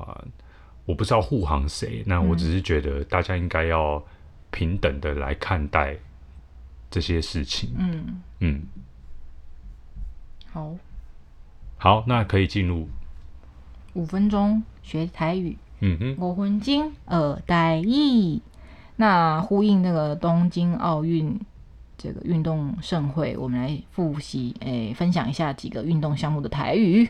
[0.84, 4.02] 我不知道护航谁，那我只是觉得大家应该要
[4.50, 5.96] 平等的来看待。
[6.90, 8.22] 这些事情，嗯。
[8.38, 8.62] 嗯，
[10.52, 10.76] 好，
[11.76, 12.88] 好，那可以进入。
[13.94, 18.40] 五分钟学台语，嗯哼，五分钟学台语。
[18.94, 21.36] 那呼应那个东京奥运
[21.96, 27.08] 这个运动盛会，我们来复习，诶，分享一下几个运动项目的台语。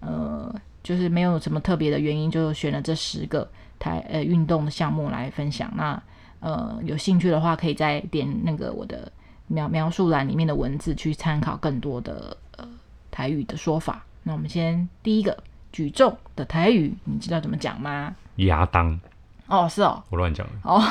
[0.00, 3.48] 呃，就是没有什么特别的原因，就选了这十个
[3.78, 5.72] 台呃运动的项目来分享。
[5.76, 6.02] 那
[6.40, 9.10] 呃，有兴趣的话，可以再点那个我的
[9.46, 12.68] 描描述栏里面的文字去参考更多的呃
[13.10, 14.04] 台语的说法。
[14.24, 15.36] 那我们先第一个
[15.70, 18.14] 举重的台语，你知道怎么讲吗？
[18.36, 18.98] 亚当。
[19.46, 20.52] 哦，是哦，我乱讲了。
[20.64, 20.82] 哦，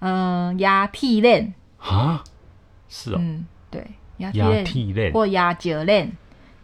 [0.00, 1.54] 嗯、呃，压体链。
[1.88, 2.24] 啊？
[2.88, 3.18] 是哦。
[3.20, 3.86] 嗯，对，
[4.18, 4.30] 压
[4.64, 6.10] 体链或压脚链，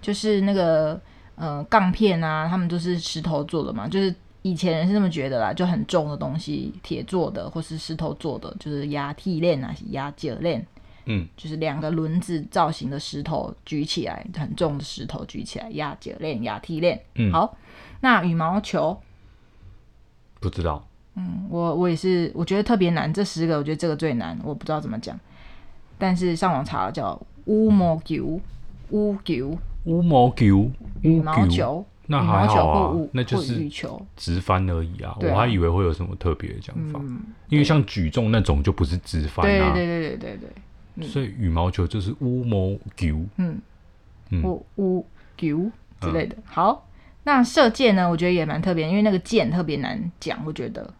[0.00, 1.00] 就是那个
[1.34, 4.14] 呃杠片啊，他们都是石头做的嘛，就是。
[4.44, 10.66] 以前人是这么觉得啦，就很重的东西，铁做的或是石头做的，就是压体链啊，压脚链，
[11.04, 17.00] 嗯，就是两个轮子造型的石头举起来，很重的石头举起来，压脚链、压梯链。
[17.14, 17.56] 嗯，好，
[18.00, 19.00] 那羽毛球
[20.40, 20.84] 不知道，
[21.14, 25.18] 嗯，我我也是，我觉得特别难，这十个我觉得这个最难，我不知道怎么讲，
[25.98, 28.40] 但是上网查了叫乌毛球，
[28.90, 30.70] 乌球，乌毛球，
[31.02, 31.84] 羽毛球。
[32.08, 35.16] 那还好啊，那就是羽球直翻而已啊。
[35.20, 37.00] 我还以为会有什么特别的讲法，
[37.48, 39.72] 因为像举重那种就不是直翻啊。
[39.72, 40.38] 对对对对
[40.96, 43.58] 对所以羽毛球就是乌毛球，嗯
[44.30, 45.06] 嗯，乌乌
[45.38, 46.36] 球之类的。
[46.44, 46.86] 好，
[47.22, 48.10] 那射箭呢？
[48.10, 50.38] 我觉得也蛮特别，因为那个箭特别难讲。
[50.44, 50.92] 我觉得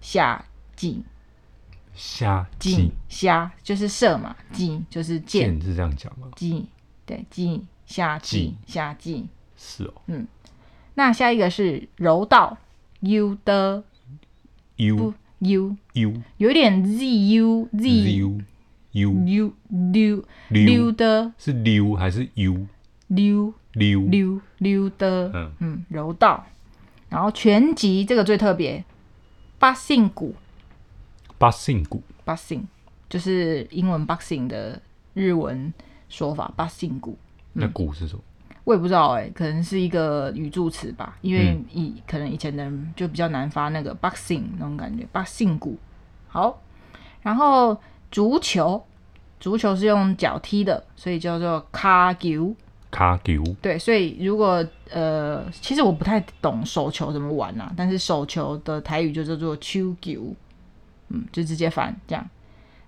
[0.00, 0.44] 下
[0.76, 1.02] 箭，
[1.94, 6.28] 下箭，下就是射嘛，箭就是箭，是这样讲吗？
[6.36, 6.64] 箭
[7.04, 9.26] 对，季夏季夏季
[9.56, 9.94] 是哦。
[10.06, 10.26] 嗯，
[10.94, 12.56] 那下一个是柔道
[13.00, 13.82] ，u 的。
[14.76, 17.88] U u u 有点 z u z
[18.18, 18.40] u
[18.92, 21.32] u 溜溜溜的。
[21.36, 22.66] 是溜还是 u
[23.08, 25.32] 溜溜溜溜的。
[25.34, 25.52] 嗯。
[25.58, 26.46] 嗯柔道，
[27.08, 28.84] 然后拳击这个最特别，
[29.58, 30.34] 八胜鼓。
[31.36, 32.62] 八胜鼓，boxing
[33.08, 34.82] 就是英文 boxing 的
[35.14, 35.72] 日文
[36.08, 37.16] 说法，八胜鼓。
[37.52, 38.22] 那鼓是什么？
[38.64, 45.78] 我也不知道哎、欸，可能是一个语助词吧，因为以、嗯、可能以前的人就比较难发那个 boxing 那种感觉，八胜鼓。
[46.26, 46.60] 好，
[47.22, 47.80] 然后
[48.10, 48.84] 足球，
[49.38, 52.54] 足球是用脚踢的，所以叫做卡球。
[52.90, 53.42] 卡球。
[53.60, 60.34] 对，所以如果呃，其实我不太懂手球怎么玩啊，但是手球的台语就叫做手球。
[61.10, 62.28] 嗯，就直接翻这样，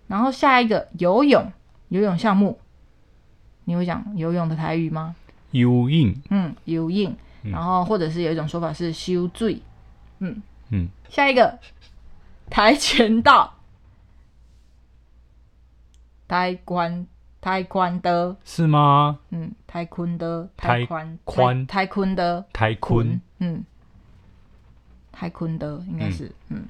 [0.07, 1.51] 然后下一个游泳，
[1.89, 2.61] 游泳项目，
[3.65, 5.17] 你会讲游泳的台语吗？
[5.53, 9.63] 游泳，嗯，游泳，然后或者是有一种说法是修醉，
[10.19, 10.43] 嗯。
[10.69, 11.59] 嗯，下一个
[12.51, 13.55] 跆拳道，
[16.29, 17.07] 跆拳
[17.41, 19.19] 跆拳的，是吗？
[19.31, 21.19] 嗯，太宽的，太宽。
[21.25, 23.65] 宽，太宽的，太宽，嗯，
[25.11, 26.59] 太宽的应该是，嗯。
[26.59, 26.69] 嗯。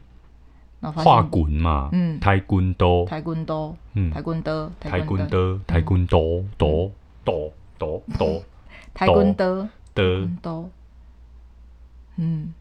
[0.83, 6.19] 画滚嘛，嗯，太滚多，太滚多，嗯，跆拳道，跆拳道，跆拳道，
[6.57, 6.91] 道，
[7.23, 7.35] 道，
[7.79, 8.27] 道，道，
[8.95, 10.71] 跆拳道，的，多，
[12.17, 12.55] 嗯，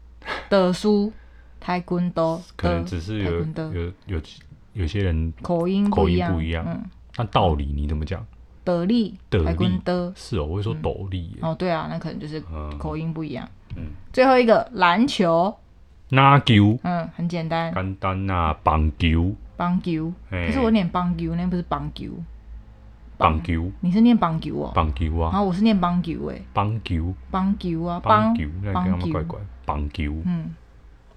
[0.50, 1.10] 的书，
[1.58, 3.38] 太滚多，可能只是有
[3.72, 4.20] 有有
[4.74, 6.90] 有些人口音口音不一样，嗯，
[7.20, 8.24] 那道理你怎么讲？
[8.64, 12.42] 得力，得力的，是哦，我会说斗笠，哦，对啊，那可能就是
[12.78, 15.54] 口音不一样，嗯，最后一个篮球。
[16.10, 22.08] 篮球，嗯，很简单，简单啊，棒球，棒球，可是我念棒球，那不是棒球，
[23.16, 29.00] 棒球，你是念棒球哦，棒球啊，然后我是念棒球诶，棒球，棒球啊，棒球，棒。
[29.00, 30.52] 球，怪怪，棒球，嗯，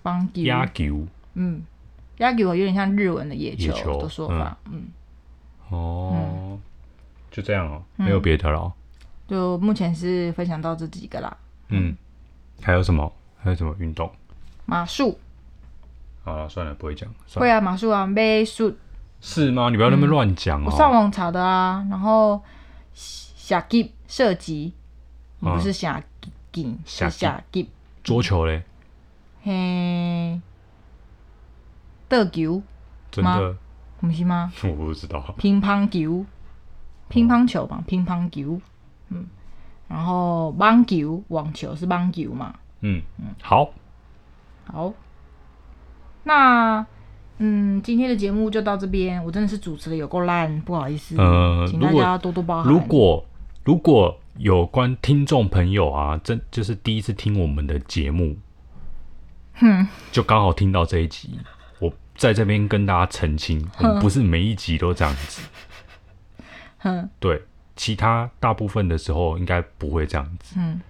[0.04, 1.64] 棒球，野球，嗯，
[2.20, 4.84] 野球有点像日文的野球的说法，嗯，
[5.74, 6.60] 哦，
[7.32, 8.72] 就这样哦，没有别的了，
[9.28, 11.36] 就目前是分享到这几个啦，
[11.70, 11.96] 嗯，
[12.62, 13.12] 还有什么？
[13.42, 14.10] 还有什么运动？
[14.66, 15.20] 马术，
[16.24, 17.10] 好了，算了，不会讲。
[17.36, 18.16] 会啊，马术啊，马
[18.46, 18.76] 术。
[19.20, 19.70] 是吗？
[19.70, 20.68] 你不要那么乱讲哦。
[20.68, 22.42] 我上网查的啊，然后
[22.94, 24.74] 射击射击，
[25.40, 26.02] 不是射
[26.52, 27.70] 击，是射击。
[28.04, 28.64] 桌球嘞？
[29.44, 30.40] 嘿，
[32.10, 32.62] 德球？
[33.12, 33.56] 真的？
[34.08, 34.52] 不是吗？
[34.64, 35.34] 我不知道。
[35.38, 36.26] 乒乓球，
[37.10, 38.60] 乒乓球吧，乒乓球。
[39.10, 39.26] 嗯，
[39.88, 42.54] 然后网球，网球是网球嘛？
[42.82, 43.72] 嗯嗯，好。
[44.66, 44.94] 好，
[46.24, 46.86] 那
[47.38, 49.24] 嗯，今天的节目就到这边。
[49.26, 52.72] 我真的是主持的有够烂，不好意思，呃，请大家多多包涵。
[52.72, 53.26] 如果
[53.66, 58.38] 如果有关听众朋友啊，真就是第一次听我们的节目，
[59.56, 61.53] 哼，就刚好听到这一集，我
[62.16, 65.42] 在这边跟大家澄清，我们不是每一集都这样子，
[66.84, 67.42] 嗯，对，
[67.76, 70.82] 其他大部分的时候应该不会这样子，嗯。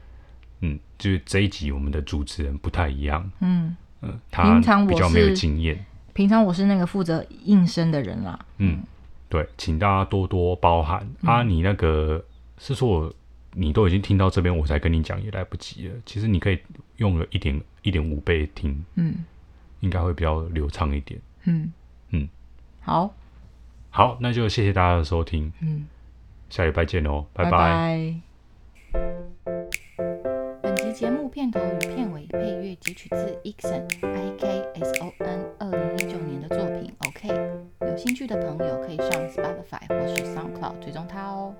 [0.66, 3.30] 嗯，就是这一集我们的主持人不太一样。
[3.42, 5.86] 嗯嗯，呃、他比较没有经验。
[6.14, 8.40] 平常我是那个负责应声的人啦。
[8.60, 8.82] 嗯，
[9.28, 11.06] 对，请大家多多包涵。
[11.22, 12.24] 嗯、啊，你那个
[12.58, 13.14] 是说我
[13.52, 15.96] 你都已经听到这边，我才跟你讲也来不及了。
[16.06, 16.58] 其实你可以
[16.96, 19.16] 用个一点一点五倍听，嗯，
[19.84, 21.20] 应该会比较流畅一点。
[21.44, 21.72] 嗯
[22.12, 22.30] 嗯，
[22.82, 23.14] 好，
[23.90, 25.52] 好，那就谢谢大家的收听。
[25.60, 25.86] 嗯，
[26.50, 27.52] 下礼拜见哦，拜拜。
[27.52, 28.16] 拜拜。
[30.94, 36.94] 节目片头与片尾配乐截取自 Ikson I K S O N 二零一九年的作品。
[37.00, 37.28] OK，
[37.82, 41.54] 有兴趣的朋友可以上 Spotify 或是 SoundCloud 追踪他哦。